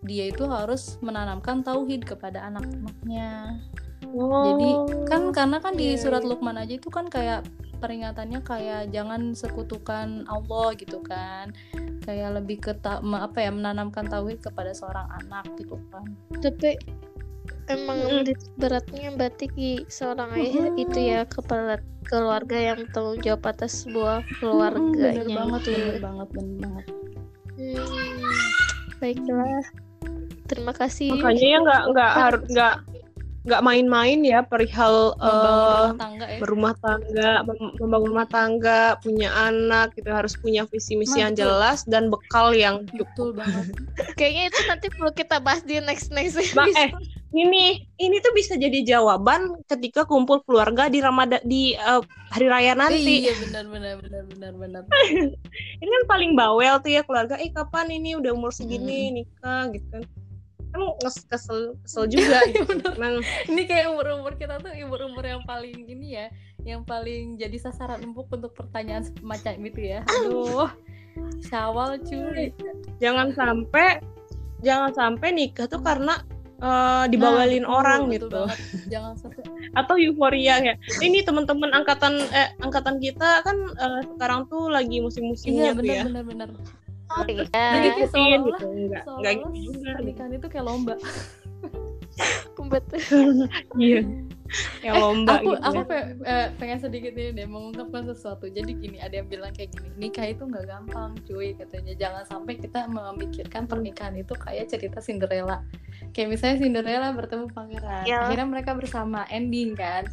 dia 0.00 0.32
itu 0.32 0.48
harus 0.48 0.96
menanamkan 1.04 1.60
tauhid 1.60 2.08
kepada 2.08 2.48
anak-anaknya 2.48 3.60
jadi 4.16 4.70
kan 5.04 5.22
karena 5.34 5.58
kan 5.60 5.76
di 5.76 5.92
iya, 5.92 6.00
surat 6.00 6.24
iya. 6.24 6.30
Luqman 6.32 6.56
aja 6.56 6.72
itu 6.78 6.88
kan 6.88 7.10
kayak 7.10 7.44
peringatannya 7.76 8.40
kayak 8.40 8.88
jangan 8.88 9.36
sekutukan 9.36 10.24
Allah 10.24 10.72
gitu 10.80 11.04
kan. 11.04 11.52
Kayak 12.06 12.38
lebih 12.38 12.62
ke 12.62 12.72
ta- 12.78 13.02
apa 13.02 13.38
ya 13.42 13.50
menanamkan 13.50 14.06
tauhid 14.06 14.38
kepada 14.38 14.70
seorang 14.70 15.10
anak 15.10 15.42
gitu 15.58 15.74
kan. 15.90 16.06
tapi 16.38 16.78
emang 17.66 17.98
Mm. 18.06 18.22
titik 18.22 18.38
beratnya 18.54 19.10
berarti 19.18 19.44
ki 19.50 19.70
seorang 19.90 20.30
ayah 20.38 20.70
itu 20.78 20.98
ya 21.02 21.26
kepala 21.26 21.82
keluarga 22.06 22.54
yang 22.54 22.86
tanggung 22.94 23.18
jawab 23.18 23.42
atas 23.50 23.82
sebuah 23.82 24.22
bener 24.22 24.38
keluarganya 24.38 25.34
banget, 25.34 25.60
itu. 25.66 25.74
bener 25.74 25.96
banget, 25.98 26.28
bener 26.30 26.56
banget. 26.62 26.86
Hmm, 27.56 28.38
baiklah 29.02 29.62
terima 30.46 30.72
kasih 30.78 31.10
makanya 31.10 31.42
ya 31.42 31.58
nggak 31.58 31.82
nggak 31.90 32.12
harus 32.14 32.44
nggak 32.54 32.74
nggak 33.46 33.62
main-main 33.62 34.18
ya 34.26 34.42
perihal 34.42 35.14
eh, 35.22 35.30
rumah 35.30 35.94
tangga 35.94 36.26
ya. 36.26 36.38
berumah 36.42 36.74
tangga, 36.82 37.30
mem- 37.46 37.74
membangun 37.78 38.08
rumah 38.10 38.28
tangga, 38.28 38.82
punya 38.98 39.30
anak 39.30 39.94
gitu 39.94 40.10
harus 40.10 40.34
punya 40.34 40.66
visi 40.66 40.98
misi 40.98 41.22
yang 41.22 41.32
jelas 41.32 41.86
dan 41.86 42.10
bekal 42.10 42.50
yang 42.50 42.82
cukup. 42.90 43.06
Betul 43.06 43.28
banget. 43.38 43.64
kayaknya 44.18 44.42
itu 44.50 44.60
nanti 44.66 44.86
perlu 44.90 45.10
kita 45.14 45.36
bahas 45.38 45.62
di 45.62 45.78
next 45.78 46.10
next 46.10 46.34
Mbak, 46.34 46.66
eh 46.74 46.90
ini 47.36 47.86
ini 48.02 48.16
tuh 48.18 48.32
bisa 48.34 48.58
jadi 48.58 48.82
jawaban 48.82 49.62
ketika 49.70 50.02
kumpul 50.02 50.42
keluarga 50.42 50.90
di 50.90 50.98
Ramadan 50.98 51.40
di 51.46 51.78
eh, 51.78 52.02
hari 52.34 52.46
raya 52.50 52.74
nanti. 52.74 53.30
Iya 53.30 53.34
benar 53.46 53.64
benar 53.70 53.94
benar 54.02 54.22
benar 54.26 54.52
benar. 54.58 54.82
Ini 55.82 55.88
kan 55.88 56.04
paling 56.08 56.32
bawel 56.34 56.80
tuh 56.80 56.90
ya 56.92 57.02
keluarga. 57.04 57.36
Eh 57.36 57.52
kapan 57.52 57.92
ini 57.92 58.16
udah 58.16 58.32
umur 58.32 58.50
segini 58.50 59.12
nikah 59.12 59.68
gitu 59.72 59.86
kan. 59.92 60.02
Kan 60.76 60.92
nges- 61.00 61.24
kesel 61.24 61.58
kesel 61.80 62.04
juga 62.06 62.38
gitu. 62.52 62.88
Emang 62.92 63.24
Ini 63.48 63.62
kayak 63.64 63.86
umur-umur 63.88 64.36
kita 64.36 64.60
tuh 64.60 64.76
umur-umur 64.76 65.24
yang 65.24 65.40
paling 65.42 65.88
ini 65.88 66.20
ya, 66.20 66.26
yang 66.62 66.84
paling 66.84 67.40
jadi 67.40 67.56
sasaran 67.56 68.04
empuk 68.04 68.28
untuk 68.28 68.52
pertanyaan 68.52 69.08
semacam 69.08 69.56
itu 69.64 69.80
ya. 69.88 70.00
Aduh. 70.04 70.68
Syawal 71.42 71.96
cuy. 72.04 72.52
jangan 73.00 73.32
sampai 73.32 74.04
jangan 74.60 74.92
sampai 74.92 75.32
nikah 75.32 75.64
tuh 75.64 75.80
karena 75.80 76.20
eh, 76.56 77.04
dibawelin 77.08 77.64
Nah, 77.64 77.72
betul, 77.72 77.78
orang 77.80 78.00
betul 78.04 78.12
gitu. 78.12 78.26
banget. 78.36 78.58
Jangan 78.92 79.12
sampai 79.16 79.42
atau 79.72 79.94
euforia 79.96 80.56
ya 80.60 80.74
ini 81.00 81.20
teman-teman 81.20 81.68
angkatan 81.72 82.16
eh 82.32 82.48
angkatan 82.60 82.96
kita 82.96 83.40
kan 83.40 83.56
eh, 83.76 84.00
sekarang 84.12 84.44
tuh 84.48 84.68
lagi 84.68 85.00
musim-musimnya 85.00 85.62
Iya 85.62 85.72
tuh 85.72 85.80
benar 85.84 85.96
ya 85.96 86.04
benar 86.04 86.24
benar. 86.24 86.48
Oh, 87.06 87.24
iya. 87.28 87.44
Jadi 87.46 87.88
kayak 87.88 87.96
Ikutin 87.96 88.10
seolah-olah 88.10 88.44
gitu 88.46 88.66
enggak 88.66 89.02
enggak 89.06 89.34
gitu 89.54 89.78
juga 89.78 90.24
itu 90.34 90.46
kayak 90.50 90.64
lomba. 90.66 90.94
betul 92.66 92.98
iya 93.78 94.02
ya 94.80 94.94
lomba 94.94 95.42
aku 95.42 95.58
gitu 95.58 95.62
aku 95.66 95.80
ya. 95.82 95.86
pe- 95.90 96.08
eh, 96.22 96.46
pengen 96.56 96.78
sedikit 96.78 97.12
ini 97.18 97.34
deh 97.34 97.48
mengungkapkan 97.50 98.06
sesuatu. 98.06 98.46
Jadi 98.46 98.78
gini, 98.78 98.96
ada 99.02 99.18
yang 99.18 99.26
bilang 99.26 99.50
kayak 99.50 99.74
gini, 99.74 99.90
nikah 99.98 100.22
itu 100.22 100.46
nggak 100.46 100.66
gampang, 100.70 101.18
cuy 101.26 101.52
katanya. 101.58 101.92
Jangan 101.98 102.24
sampai 102.30 102.54
kita 102.62 102.86
memikirkan 102.86 103.66
pernikahan 103.66 104.14
itu 104.14 104.32
kayak 104.38 104.70
cerita 104.70 105.02
Cinderella. 105.02 105.66
Kayak 106.14 106.38
misalnya 106.38 106.56
Cinderella 106.62 107.10
bertemu 107.12 107.46
pangeran, 107.50 108.04
Ya. 108.06 108.22
akhirnya 108.22 108.46
mereka 108.46 108.72
bersama 108.78 109.26
ending 109.28 109.74
kan. 109.74 110.06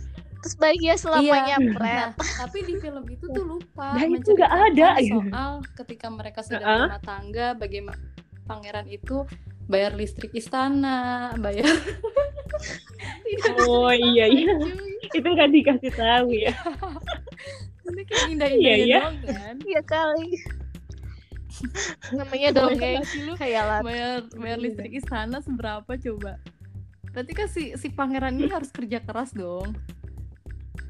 Terus 0.44 0.56
bahagia 0.56 0.94
selamanya 0.94 1.56
Iya. 1.56 1.72
Nah, 1.74 2.08
tapi 2.14 2.60
di 2.62 2.76
film 2.78 3.08
itu 3.08 3.26
tuh 3.26 3.46
lupa 3.48 3.96
Nah, 3.96 4.04
itu 4.04 4.12
menceritakan 4.14 4.60
ada, 4.70 4.90
gitu. 5.00 5.20
soal 5.24 5.52
ketika 5.74 6.08
mereka 6.10 6.40
sudah 6.44 6.60
Heeh. 6.60 6.84
rumah 6.86 7.02
tangga, 7.02 7.48
bagaimana 7.54 8.00
pangeran 8.44 8.88
itu 8.88 9.24
bayar 9.64 9.96
listrik 9.96 10.30
istana, 10.34 11.32
bayar 11.38 11.64
oh 13.64 13.88
iya 14.12 14.28
iya 14.28 14.52
Cuy, 14.54 15.00
itu 15.10 15.24
nggak 15.26 15.50
dikasih 15.50 15.92
tahu 15.94 16.30
ya 16.34 16.52
ini 17.88 18.02
kayak 18.04 18.26
indah-indahnya 18.30 18.60
Iya, 18.60 18.76
iya. 18.78 19.00
doang 19.00 19.18
kan. 19.24 19.56
iya 19.64 19.82
kali 19.82 20.30
namanya 22.12 22.50
dongeng 22.52 23.02
khayalan 23.36 23.82
bayar 23.82 24.20
bayar 24.34 24.58
Iya. 24.58 24.66
listrik 24.66 24.94
istana 24.94 25.38
seberapa 25.40 25.92
coba? 25.94 26.42
Berarti 27.14 27.32
kan 27.32 27.46
si 27.46 27.64
si 27.78 27.88
pangeran 27.88 28.34
ini 28.34 28.50
harus 28.50 28.74
kerja 28.74 28.98
keras 28.98 29.32
dong. 29.32 29.78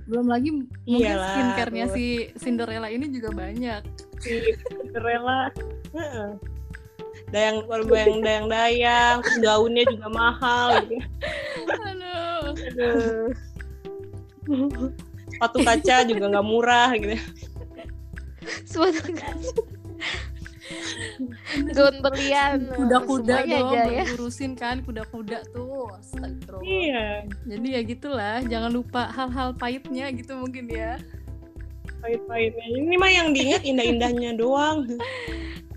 Belum 0.04 0.28
lagi 0.28 0.50
mungkin 0.84 1.08
Iyalah, 1.16 1.32
skincare-nya 1.32 1.86
si 1.92 2.06
Cinderella 2.36 2.88
ini 2.92 3.08
juga 3.08 3.30
banyak. 3.32 3.82
si 4.24 4.40
Cinderella 4.68 5.52
dayang 7.34 7.66
dayang 7.90 8.22
dayang 8.24 8.48
dayang 8.48 9.16
terus 9.26 9.38
gaunnya 9.42 9.84
juga 9.90 10.08
mahal 10.08 10.70
gitu 10.86 10.96
Aduh. 11.68 12.54
Aduh. 12.54 13.28
sepatu 15.34 15.58
kaca 15.66 15.96
juga 16.08 16.26
nggak 16.30 16.46
murah 16.46 16.90
gitu 16.96 17.16
Sepatu 18.64 19.12
gaun 19.12 19.40
berlian 22.04 22.70
Kuda-kuda 22.74 23.46
dong 23.46 23.70
aja 23.74 23.82
ya 23.90 24.04
diurusin 24.10 24.58
kan 24.58 24.82
kuda-kuda 24.84 25.46
tuh. 25.54 25.90
Astagfirullah. 26.00 26.64
iya 26.66 27.06
Jadi 27.48 27.68
ya 27.76 27.82
gitulah, 27.86 28.38
jangan 28.46 28.72
lupa 28.74 29.10
hal-hal 29.14 29.54
pahitnya 29.56 30.10
gitu 30.14 30.34
mungkin 30.38 30.68
ya. 30.70 30.98
pahit-pahitnya 32.04 32.66
ini 32.68 32.96
mah 33.00 33.12
yang 33.12 33.32
diingat 33.32 33.64
indah-indahnya 33.64 34.36
doang 34.42 34.84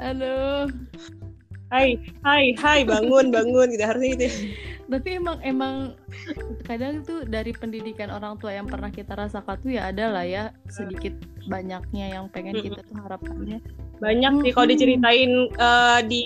Aduh. 0.03 0.67
hai 1.71 1.95
hai 2.27 2.51
hai 2.59 2.83
bangun 2.83 3.31
bangun 3.31 3.71
gitu 3.71 3.85
harusnya 3.87 4.11
gitu 4.19 4.27
Tapi 4.87 5.19
emang 5.19 5.43
emang 5.43 5.75
kadang 6.63 7.03
tuh 7.03 7.27
dari 7.27 7.51
pendidikan 7.51 8.07
orang 8.07 8.39
tua 8.39 8.55
yang 8.55 8.71
pernah 8.71 8.87
kita 8.87 9.19
rasakan 9.19 9.59
tuh 9.59 9.75
ya 9.75 9.91
ada 9.91 10.15
lah 10.15 10.23
ya 10.23 10.55
sedikit 10.71 11.11
banyaknya 11.51 12.15
yang 12.15 12.31
pengen 12.31 12.55
kita 12.63 12.87
tuh 12.87 12.95
harapannya. 13.03 13.59
Banyak 13.97 14.33
sih 14.41 14.51
kalau 14.51 14.67
diceritain 14.67 15.33
eh, 15.51 15.99
di 16.05 16.23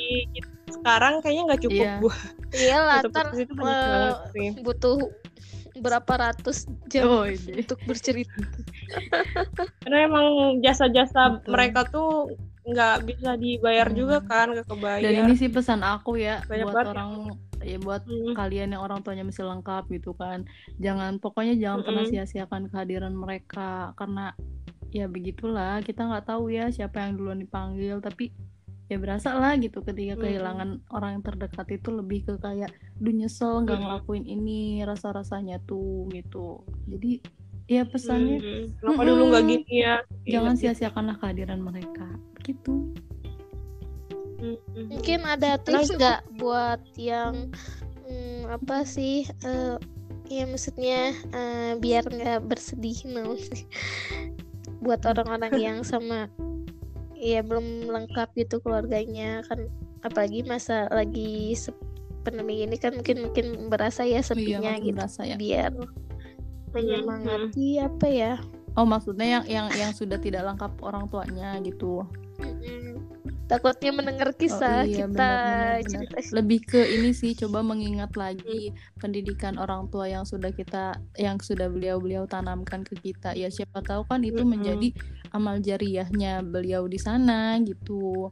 sekarang 0.70 1.18
kayaknya 1.20 1.42
nggak 1.48 1.62
cukup 1.62 1.86
Iya. 1.86 1.94
bu 2.02 2.08
iya 2.52 2.76
lah 2.78 2.98
ntar 3.04 3.26
eh, 3.32 4.52
butuh 4.58 4.98
berapa 5.76 6.12
ratus 6.20 6.68
jam 6.86 7.06
Oh, 7.06 7.24
ini. 7.24 7.62
untuk 7.62 7.78
bercerita 7.84 8.36
karena 9.80 9.98
emang 10.04 10.26
jasa-jasa 10.60 11.40
mereka 11.46 11.86
tuh 11.86 12.34
nggak 12.62 12.96
bisa 13.02 13.30
dibayar 13.34 13.88
Hmm. 13.88 13.96
juga 13.96 14.18
kan 14.20 14.52
Dan 14.52 14.66
kebayar 14.66 15.00
ini 15.24 15.32
sih 15.34 15.48
pesan 15.48 15.80
aku 15.80 16.20
ya 16.20 16.44
Banyak 16.44 16.66
buat 16.66 16.74
banget 16.74 16.84
ya. 16.84 16.92
orang 16.92 17.10
ya 17.60 17.76
buat 17.78 18.02
Mm. 18.02 18.32
kalian 18.34 18.68
yang 18.72 18.82
orang 18.82 19.00
tuanya 19.00 19.20
masih 19.20 19.44
lengkap 19.44 19.84
gitu 19.90 20.12
kan 20.12 20.44
jangan 20.76 21.16
pokoknya 21.16 21.56
jangan 21.56 21.80
pernah 21.82 22.04
Mm-mm. 22.04 22.12
sia-siakan 22.14 22.68
kehadiran 22.68 23.12
mereka 23.12 23.92
karena 23.94 24.32
ya 24.90 25.06
begitulah 25.06 25.78
kita 25.80 26.02
nggak 26.02 26.26
tahu 26.26 26.50
ya 26.50 26.68
siapa 26.68 26.98
yang 27.00 27.14
duluan 27.14 27.38
dipanggil 27.38 27.98
tapi 27.98 28.34
ya 28.90 28.98
berasa 28.98 29.38
lah 29.38 29.54
gitu 29.54 29.86
ketika 29.86 30.18
Mm. 30.18 30.22
kehilangan 30.22 30.70
orang 30.90 31.10
yang 31.14 31.24
terdekat 31.24 31.66
itu 31.70 31.94
lebih 31.94 32.26
ke 32.26 32.34
kayak 32.36 32.74
duh 32.98 33.14
nyesel 33.14 33.62
nggak 33.62 33.78
Mm. 33.78 33.84
ngelakuin 33.86 34.24
ini 34.26 34.60
rasa 34.82 35.14
rasanya 35.14 35.62
tuh 35.62 36.10
gitu 36.10 36.66
jadi 36.90 37.22
ya 37.70 37.86
pesannya 37.86 38.42
Mm. 38.42 38.64
Kenapa 38.82 39.02
dulu 39.06 39.22
nggak 39.30 39.44
gini 39.46 39.74
ya? 39.78 39.94
jangan 40.26 40.54
Iya. 40.54 40.74
sia-siakanlah 40.74 41.16
kehadiran 41.22 41.62
mereka 41.62 42.06
gitu 42.42 42.90
Mm-mm. 44.40 44.88
Mungkin 44.88 45.20
ada 45.22 45.60
tips 45.60 45.92
nggak 45.94 46.40
buat 46.40 46.80
yang 46.96 47.52
hmm, 48.08 48.48
apa 48.48 48.82
sih? 48.82 49.28
eh, 49.44 49.76
ya 50.26 50.48
maksudnya 50.48 51.12
eh, 51.12 51.76
biar 51.76 52.08
nggak 52.08 52.48
bersedih 52.48 53.04
no. 53.06 53.36
buat 54.80 55.04
orang-orang 55.04 55.54
yang 55.60 55.78
sama 55.90 56.28
ya 57.20 57.44
belum 57.44 57.88
lengkap 57.88 58.32
gitu 58.36 58.58
keluarganya. 58.64 59.44
Kan 59.46 59.68
apalagi 60.00 60.44
masa 60.44 60.88
lagi 60.88 61.56
pandemi 62.24 62.64
ini 62.64 62.76
kan 62.76 62.96
mungkin 62.96 63.30
mungkin 63.30 63.46
berasa 63.72 64.04
ya 64.04 64.20
sepinya 64.20 64.76
makin 64.76 64.84
gitu. 64.84 64.96
berasa 64.96 65.20
ya. 65.24 65.36
Biar 65.36 65.72
menyemangati 66.72 67.80
apa 67.82 68.06
ya? 68.08 68.34
Oh 68.78 68.86
maksudnya 68.86 69.26
yang 69.26 69.44
yang 69.50 69.66
yang 69.74 69.92
sudah 69.92 70.16
tidak 70.16 70.46
lengkap 70.46 70.72
orang 70.80 71.10
tuanya 71.10 71.58
gitu. 71.60 72.06
Takutnya 73.50 73.90
mendengar 73.90 74.30
kisah 74.32 74.82
Oh 74.82 74.86
iya, 74.86 75.10
kita 75.10 75.10
benar, 75.10 75.82
benar, 75.82 76.06
benar. 76.06 76.22
lebih 76.38 76.60
ke 76.62 76.80
ini 76.86 77.10
sih 77.10 77.34
coba 77.34 77.66
mengingat 77.66 78.14
lagi 78.14 78.70
pendidikan 79.02 79.58
orang 79.58 79.90
tua 79.90 80.06
yang 80.06 80.22
sudah 80.22 80.54
kita 80.54 80.94
yang 81.18 81.42
sudah 81.42 81.66
beliau-beliau 81.66 82.30
tanamkan 82.30 82.86
ke 82.86 82.94
kita. 83.02 83.34
Ya 83.34 83.50
siapa 83.50 83.82
tahu 83.82 84.06
kan 84.06 84.22
itu 84.22 84.46
Mm-mm. 84.46 84.54
menjadi 84.54 84.88
amal 85.34 85.58
jariahnya 85.58 86.46
beliau 86.46 86.86
di 86.86 87.02
sana 87.02 87.58
gitu. 87.58 88.30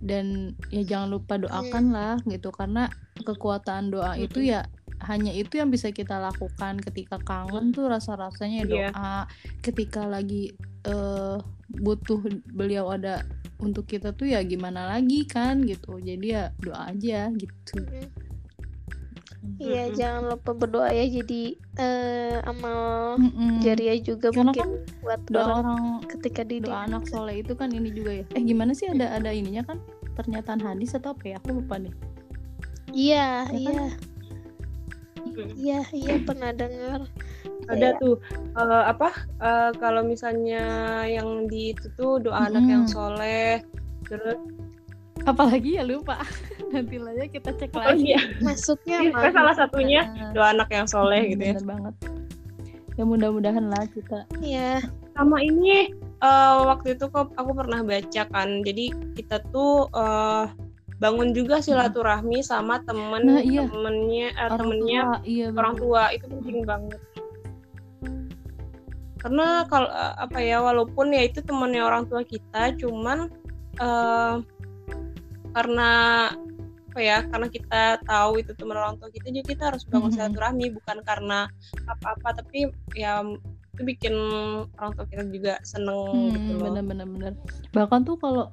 Dan 0.00 0.56
ya 0.72 0.80
jangan 0.84 1.12
lupa 1.12 1.36
doakan 1.36 1.92
lah 1.92 2.16
gitu. 2.24 2.48
Karena 2.48 2.88
kekuatan 3.20 3.92
doa 3.92 4.16
itu 4.16 4.40
ya 4.40 4.64
hanya 5.04 5.28
itu 5.28 5.60
yang 5.60 5.68
bisa 5.68 5.92
kita 5.92 6.16
lakukan 6.16 6.80
ketika 6.80 7.20
kangen 7.20 7.76
tuh 7.76 7.92
rasa-rasanya 7.92 8.64
ya 8.64 8.64
Iya. 8.64 8.72
doa. 8.88 9.16
Ketika 9.60 10.08
lagi 10.08 10.56
eh, 10.88 11.36
butuh 11.76 12.24
beliau 12.54 12.88
ada 12.88 13.20
untuk 13.58 13.88
kita 13.88 14.12
tuh 14.12 14.28
ya 14.28 14.40
gimana 14.42 14.84
lagi 14.86 15.24
kan 15.24 15.64
gitu 15.64 15.96
jadi 15.98 16.26
ya 16.26 16.44
doa 16.60 16.92
aja 16.92 17.32
gitu 17.32 17.80
Iya, 19.56 19.88
Mm-mm. 19.88 19.96
jangan 19.96 20.22
lupa 20.36 20.50
berdoa 20.52 20.90
ya. 20.92 21.06
Jadi 21.06 21.56
eh, 21.78 22.36
amal 22.44 23.16
Mm-mm. 23.16 23.64
jariah 23.64 23.96
juga 23.96 24.28
Karena 24.28 24.52
mungkin 24.52 24.60
kan 24.60 24.70
buat 25.00 25.20
doa 25.32 25.40
orang 25.40 25.58
orang 25.64 25.82
ketika 26.12 26.42
di 26.44 26.56
doa 26.60 26.84
anak 26.84 27.08
soleh 27.08 27.40
itu 27.40 27.56
kan 27.56 27.72
ini 27.72 27.88
juga 27.88 28.20
ya 28.20 28.24
eh 28.28 28.42
gimana 28.42 28.76
sih 28.76 28.84
ada 28.84 29.16
ada 29.16 29.32
ininya 29.32 29.64
kan 29.64 29.78
pernyataan 30.12 30.60
hadis 30.60 30.92
atau 30.92 31.16
apa 31.16 31.24
ya 31.24 31.36
aku 31.40 31.56
lupa 31.56 31.80
deh 31.80 31.94
Iya, 32.92 33.48
Ya 33.48 33.48
kan? 33.48 33.56
iya, 33.56 33.84
Mm. 35.26 35.52
iya, 35.56 35.78
iya 35.90 36.14
pernah 36.20 36.50
dengar. 36.52 37.00
Ada 37.66 37.78
Kayak- 37.92 37.98
tuh 37.98 38.14
eh, 38.54 38.84
apa? 38.86 39.08
eh, 39.38 39.70
kalau 39.76 40.02
misalnya 40.02 40.64
yang 41.04 41.46
di 41.46 41.72
itu 41.72 41.86
tuh 41.94 42.18
doa 42.18 42.46
anak 42.46 42.64
yang 42.64 42.84
soleh, 42.86 43.62
terus 44.04 44.38
apalagi 45.22 45.76
ya 45.76 45.82
lupa. 45.82 46.22
Nanti 46.72 46.98
lah 46.98 47.12
ya 47.12 47.26
kita 47.26 47.50
cek 47.52 47.70
oh 47.72 47.82
lagi. 47.82 48.14
iya, 48.14 48.20
Masuknya 48.40 48.96
Iya, 49.00 49.10
apa? 49.12 49.28
salah 49.30 49.54
satunya 49.56 50.00
Nah, 50.06 50.30
doa 50.32 50.48
anak 50.50 50.68
yang 50.70 50.86
soleh 50.86 51.20
gitu 51.30 51.42
ya. 51.42 51.58
banget. 51.60 51.94
Ya 52.96 53.04
mudah-mudahan 53.04 53.66
lah 53.66 53.84
kita. 53.86 54.24
Iya, 54.38 54.80
sama 55.12 55.38
ini 55.38 55.90
eh, 56.16 56.54
waktu 56.64 56.94
itu 56.94 57.06
kok 57.06 57.34
aku 57.34 57.50
pernah 57.52 57.82
baca 57.82 58.22
kan 58.26 58.62
jadi 58.62 58.88
kita 59.12 59.42
tuh 59.50 59.90
eh, 59.90 60.46
bangun 60.96 61.36
juga 61.36 61.60
silaturahmi 61.60 62.40
sama 62.40 62.80
temen 62.80 63.20
Nah, 63.22 63.44
iya. 63.44 63.68
temennya 63.68 64.32
eh, 64.32 64.46
orang 64.46 64.56
temennya 64.56 65.00
tua 65.02 65.16
iya 65.24 65.46
orang 65.52 65.74
tua 65.76 66.02
itu 66.08 66.24
penting 66.26 66.58
banget 66.64 67.00
karena 69.26 69.66
kalau 69.66 69.90
eh, 69.90 70.14
apa 70.22 70.38
ya 70.38 70.62
walaupun 70.62 71.10
ya 71.10 71.26
itu 71.26 71.42
temennya 71.42 71.82
orang 71.82 72.06
tua 72.06 72.22
kita 72.22 72.78
cuman 72.78 73.26
eh, 73.82 74.34
karena 75.50 75.90
apa 76.94 77.00
ya 77.02 77.26
karena 77.26 77.48
kita 77.50 77.82
tahu 78.06 78.38
itu 78.38 78.54
teman 78.54 78.78
orang 78.78 78.94
tua 79.02 79.10
kita 79.10 79.28
jadi 79.34 79.42
kita 79.44 79.62
harus 79.74 79.82
bangun 79.84 80.14
Mhm. 80.14 80.16
silaturahmi 80.16 80.66
bukan 80.78 81.02
karena 81.02 81.50
apa-apa 81.90 82.38
tapi 82.38 82.70
ya 82.94 83.20
itu 83.76 83.84
bikin 83.84 84.14
orang 84.80 84.92
tua 84.96 85.04
kita 85.04 85.22
juga 85.28 85.54
seneng 85.60 86.32
gitu 86.32 86.48
Hmm, 86.48 86.56
loh. 86.56 86.64
bener 86.72 86.84
bener 86.88 87.06
bener. 87.06 87.32
Bahkan 87.70 88.00
tuh 88.02 88.16
kalau 88.16 88.48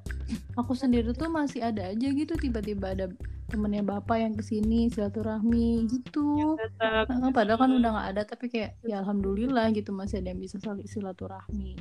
aku 0.54 0.76
sendiri 0.76 1.16
tuh 1.16 1.32
masih 1.32 1.64
ada 1.64 1.96
aja 1.96 2.08
gitu 2.12 2.36
tiba-tiba 2.36 2.92
ada 2.92 3.08
temennya 3.48 3.86
bapak 3.88 4.20
yang 4.20 4.34
ke 4.36 4.44
sini 4.44 4.92
silaturahmi 4.92 5.88
gitu. 5.88 6.60
Tetap. 6.60 7.08
Heeh, 7.08 7.32
padahal 7.32 7.56
kan 7.56 7.72
udah 7.72 7.90
nggak 7.96 8.08
ada 8.12 8.22
tapi 8.28 8.52
kayak 8.52 8.76
ya 8.84 9.00
alhamdulillah 9.00 9.72
gitu 9.72 9.96
masih 9.96 10.20
ada 10.20 10.36
yang 10.36 10.42
bisa 10.44 10.60
saling 10.60 10.84
silaturahmi 10.84 11.80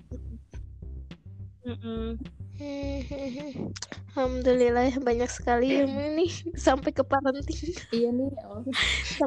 Alhamdulillah 4.12 4.92
banyak 5.00 5.30
sekali 5.32 5.80
ilmu 5.80 6.00
ini 6.16 6.26
sampai 6.68 6.92
ke 6.92 7.00
parenting. 7.00 7.72
iya 7.96 8.12
nih 8.12 8.28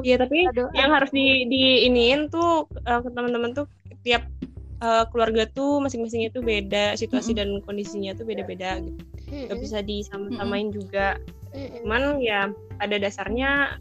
Iya 0.06 0.16
tapi 0.22 0.46
Doa. 0.54 0.70
yang 0.78 0.90
harus 0.94 1.10
di 1.10 1.42
diiniin 1.50 2.30
tuh 2.30 2.70
ke 2.70 3.08
teman-teman 3.10 3.50
tuh 3.50 3.66
tiap 4.06 4.22
eh, 4.78 5.04
keluarga 5.10 5.50
tuh 5.50 5.82
masing-masing 5.82 6.30
itu 6.30 6.38
beda 6.38 6.94
situasi 6.94 7.34
dan 7.34 7.58
kondisinya 7.66 8.14
tuh 8.14 8.22
beda-beda 8.30 8.78
gitu. 8.78 9.00
Nggak 9.26 9.58
bisa 9.58 9.78
disama-samain 9.82 10.70
juga. 10.70 11.18
Cuman 11.82 12.22
ya 12.22 12.54
pada 12.78 12.96
dasarnya 13.02 13.80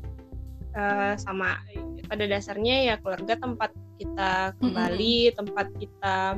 eh, 0.74 1.13
sama. 1.22 1.62
Pada 2.06 2.26
dasarnya 2.30 2.94
ya 2.94 2.96
keluarga 3.02 3.34
tempat 3.38 3.74
kita 3.98 4.54
kembali 4.62 5.34
tempat 5.34 5.70
kita 5.78 6.38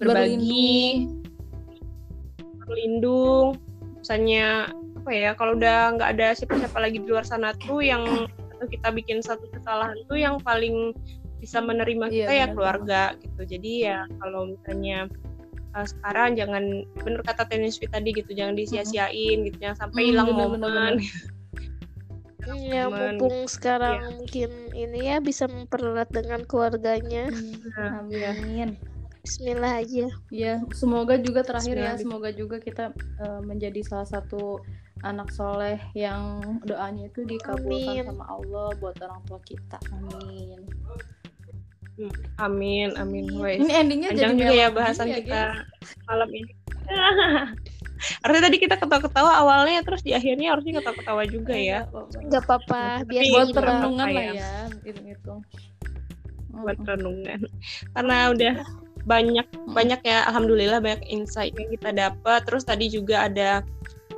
berbagi. 0.00 0.36
berlindung 0.36 1.19
misalnya 4.00 4.72
apa 5.00 5.10
ya 5.12 5.30
kalau 5.36 5.56
udah 5.56 5.96
nggak 5.96 6.10
ada 6.18 6.36
siapa-siapa 6.36 6.78
lagi 6.80 6.98
di 7.00 7.08
luar 7.08 7.24
sana 7.24 7.56
tuh 7.64 7.80
yang 7.80 8.04
atau 8.56 8.66
kita 8.68 8.92
bikin 8.92 9.24
satu 9.24 9.48
kesalahan 9.48 9.96
tuh 10.08 10.20
yang 10.20 10.36
paling 10.44 10.92
bisa 11.40 11.56
menerima 11.64 12.12
Iya, 12.12 12.16
kita 12.28 12.32
ya 12.32 12.44
benar 12.44 12.52
keluarga 12.52 13.02
gitu. 13.16 13.40
Jadi 13.56 13.72
ya 13.88 14.04
kalau 14.20 14.52
misalnya 14.52 15.08
uh, 15.72 15.86
sekarang 15.88 16.36
jangan 16.36 16.84
bener 17.00 17.20
kata 17.24 17.48
tenis 17.48 17.80
Fit 17.80 17.88
tadi 17.88 18.12
gitu 18.12 18.28
jangan 18.36 18.60
disia-siain 18.60 19.48
gitu 19.48 19.56
jangan 19.56 19.88
sampai 19.88 20.00
Hmm, 20.04 20.08
hilang 20.12 20.28
benar, 20.28 20.40
momen. 20.44 20.60
benar, 20.60 20.92
benar. 20.92 20.94
Ya 22.60 22.88
Cuman, 22.88 23.20
mumpung 23.20 23.36
sekarang 23.48 24.16
mungkin 24.20 24.50
ini 24.72 25.12
ya 25.12 25.20
bisa 25.20 25.44
mempererat 25.48 26.08
dengan 26.12 26.44
keluarganya. 26.44 27.28
Nah, 27.76 28.04
iya. 28.12 28.32
amin 28.36 28.89
Bismillah 29.20 29.84
aja. 29.84 30.06
Ya, 30.32 30.54
semoga 30.72 31.20
juga 31.20 31.44
terakhir 31.44 31.76
ya, 31.76 31.92
semoga 32.00 32.32
juga 32.32 32.56
kita 32.56 32.96
eh, 32.96 33.40
menjadi 33.44 33.80
salah 33.84 34.08
satu 34.08 34.64
anak 35.00 35.32
soleh 35.32 35.80
yang 35.96 36.40
doanya 36.64 37.08
itu 37.08 37.24
dikabulkan 37.24 38.04
Amin. 38.04 38.08
sama 38.08 38.24
Allah 38.28 38.68
buat 38.80 38.96
orang 39.00 39.20
tua 39.28 39.40
kita. 39.44 39.78
Amin. 39.92 40.60
amin 42.40 42.96
amin 42.96 43.28
Wes. 43.36 43.60
Ini 43.60 43.72
endingnya 43.76 44.10
panjang 44.16 44.32
jadi 44.32 44.40
juga 44.40 44.54
ya 44.56 44.68
bahasan 44.72 45.06
ya, 45.12 45.16
kita 45.20 45.40
guys. 45.52 45.90
malam 46.08 46.32
ini 46.32 46.52
Artinya 48.24 48.42
tadi 48.48 48.56
kita 48.56 48.80
ketawa-ketawa 48.80 49.32
awalnya 49.44 49.84
terus 49.84 50.00
di 50.00 50.16
akhirnya 50.16 50.56
harusnya 50.56 50.80
ketawa-ketawa 50.80 51.22
juga 51.28 51.52
ya. 51.52 51.84
Nggak 52.24 52.42
apa-apa. 52.48 53.04
Biar 53.04 53.22
Buat 53.28 53.52
renungan 53.52 54.08
lah 54.08 54.24
ya. 54.24 54.32
ya, 54.32 54.52
itu-itu. 54.88 55.34
Buat 56.48 56.78
renungan. 56.80 57.38
Karena 57.92 58.16
udah 58.32 58.54
banyak 59.10 59.46
banyak 59.74 60.00
ya 60.06 60.22
alhamdulillah 60.30 60.78
banyak 60.78 61.02
insight 61.10 61.50
yang 61.58 61.70
kita 61.74 61.90
dapat. 61.90 62.46
Terus 62.46 62.62
tadi 62.62 62.86
juga 62.86 63.26
ada 63.26 63.66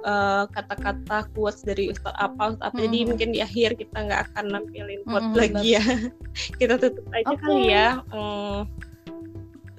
eh, 0.04 0.44
kata-kata 0.52 1.32
quotes 1.32 1.64
dari 1.64 1.88
Ustadz 1.88 2.20
apa 2.20 2.52
Ustadz 2.52 2.68
apa. 2.68 2.76
Jadi 2.76 2.98
Mm-mm. 3.00 3.08
mungkin 3.08 3.28
di 3.32 3.40
akhir 3.40 3.80
kita 3.80 3.96
nggak 4.04 4.20
akan 4.32 4.44
nampilin 4.52 5.00
quote 5.08 5.32
Mm-mm, 5.32 5.40
lagi 5.40 5.80
ya. 5.80 5.84
kita 6.60 6.76
tutup 6.76 7.08
aja 7.16 7.32
Oke. 7.32 7.40
kali 7.40 7.62
ya. 7.72 7.88
Hmm, 8.12 8.68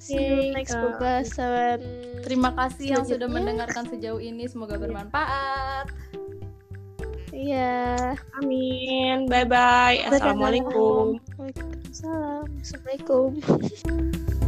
See 0.03 0.19
you 0.19 0.51
next 0.51 0.75
pembahasan. 0.75 1.79
Terima 2.27 2.51
kasih 2.51 2.99
yang 2.99 3.05
sudah 3.07 3.23
mendengarkan 3.31 3.87
sejauh 3.87 4.19
ini, 4.19 4.51
semoga 4.51 4.75
bermanfaat. 4.75 5.87
Iya. 7.31 8.11
Amin. 8.35 9.31
Bye 9.31 9.47
bye. 9.47 10.03
Assalamualaikum. 10.11 11.23
Waalaikumsalam. 11.39 12.45
Assalamualaikum. 12.59 14.42